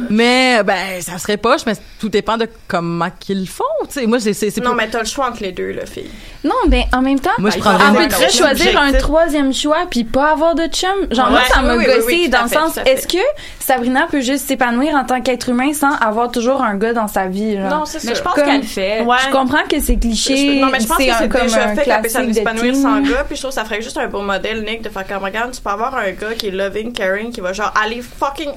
[0.09, 3.63] mais ben, ça serait poche, mais tout dépend de comment qu'ils le font.
[3.89, 5.85] Tu sais, moi, c'est, c'est, Non, pas- mais t'as le choix entre les deux, là,
[5.85, 6.09] fille.
[6.45, 9.53] Non, ben, en même temps, Moi, je il prendrais on peut un choisir un troisième
[9.53, 10.89] choix puis pas avoir de chum.
[11.11, 13.17] Genre, moi, ça m'a Oui, dans le sens, est-ce que
[13.59, 17.27] Sabrina peut juste s'épanouir en tant qu'être humain sans avoir toujours un gars dans sa
[17.27, 17.69] vie, genre?
[17.69, 18.09] Non, c'est ça.
[18.09, 19.01] Mais je pense qu'elle le fait.
[19.01, 19.17] Ouais.
[19.25, 21.83] Je comprends que c'est cliché, Je- non, mais je pense que c'est déjà un fait
[21.83, 24.21] peut classique de s'épanouir sans gars, puis je trouve que ça ferait juste un beau
[24.21, 27.31] modèle, Nick, de faire comme, regarde, tu peux avoir un gars qui est loving, caring,
[27.31, 28.51] qui va genre aller fucking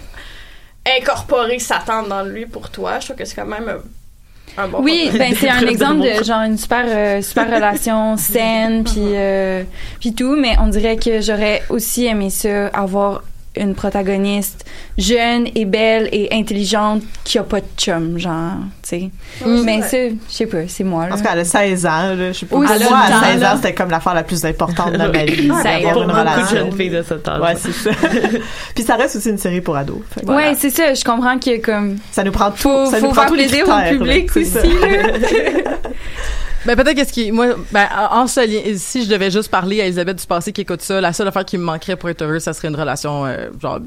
[0.86, 2.98] incorporer sa tante dans lui pour toi.
[3.00, 3.78] Je trouve que c'est quand même euh,
[4.56, 8.84] un bon Oui, ben c'est un exemple de genre une super euh, super relation saine
[8.84, 9.64] puis euh,
[10.00, 13.22] puis tout, mais on dirait que j'aurais aussi aimé ça avoir
[13.58, 14.64] une protagoniste
[14.96, 18.52] jeune et belle et intelligente qui a pas de chum, genre,
[18.82, 19.10] tu sais.
[19.44, 21.14] Oui, mais c'est ça, je sais pas, c'est moi là.
[21.14, 21.90] En tout cas, elle a 16 ans.
[22.14, 22.32] Là.
[22.32, 22.56] Je sais pas.
[22.56, 23.52] Oui, moi, à 16 là.
[23.52, 25.48] ans, c'était comme l'affaire la plus importante de ma vie.
[25.62, 26.56] Ça une beaucoup de relation.
[26.56, 27.40] jeunes filles de cet âge.
[27.40, 27.90] Ouais, c'est ça.
[28.74, 29.98] Puis ça reste aussi une série pour ados.
[30.10, 30.54] Fait que Ouais, voilà.
[30.56, 33.22] c'est ça, je comprends que comme ça nous prend tout, faut, ça faut nous prend
[33.22, 34.52] faire tous les plaisir au public là, aussi.
[36.64, 40.18] Ben peut-être qu'est-ce qui moi ben en lien si je devais juste parler à Elisabeth
[40.18, 42.52] du passé qui écoute ça la seule affaire qui me manquerait pour être heureuse ça
[42.52, 43.78] serait une relation euh, genre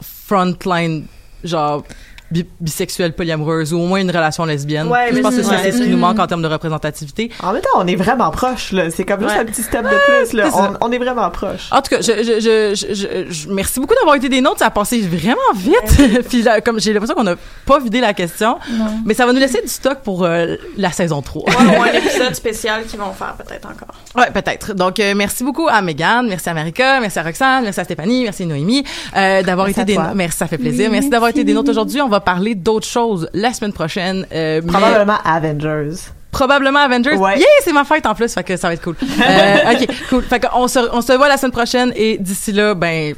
[0.00, 1.06] frontline
[1.44, 1.84] genre
[2.30, 5.82] bi- bisexuelle polyamoureuse ou au moins une relation lesbienne Ouais, je pense que c'est- ce
[5.82, 8.72] qui nous manque en termes de représentativité En même temps, on est vraiment proche.
[8.90, 9.40] C'est comme juste Ouais.
[9.40, 10.36] un petit step de plus.
[10.36, 10.48] Là.
[10.80, 11.68] On, on est vraiment proche.
[11.70, 14.58] En tout cas, je, je, je, je, je- je- merci beaucoup d'avoir été des nôtres.
[14.58, 16.24] Ça a passé vraiment vite.
[16.28, 18.58] Puis là, comme j'ai l'impression qu'on n'a pas vidé la question,
[19.04, 21.44] mais ça va nous laisser du stock pour euh, la saison 3.
[21.44, 23.94] Ouais, ou un épisode spécial qu'ils vont faire peut-être encore.
[24.16, 24.74] Ouais, peut-être.
[24.74, 28.24] Donc, euh, merci beaucoup à Megan, merci à Marika, merci à Roxane, merci à Stéphanie,
[28.24, 28.84] merci à Noémie
[29.16, 30.12] euh, d'avoir Merci été des toi.
[30.14, 30.86] merci, ça fait plaisir.
[30.86, 31.46] Oui, merci d'avoir été merci.
[31.46, 32.00] des nôtres aujourd'hui.
[32.00, 34.26] On va parler d'autres choses la semaine prochaine.
[34.32, 35.94] euh, mais- Probablement Avengers.
[36.30, 37.14] Probablement Avengers.
[37.16, 37.38] Ouais.
[37.38, 38.96] Yeah, c'est ma fête en plus, fait que ça va être cool.
[39.02, 40.22] Euh, ok, cool.
[40.24, 43.14] Fait qu'on se, on se voit la semaine prochaine et d'ici là, ben,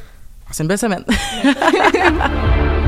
[0.51, 1.05] c'est une belle semaine.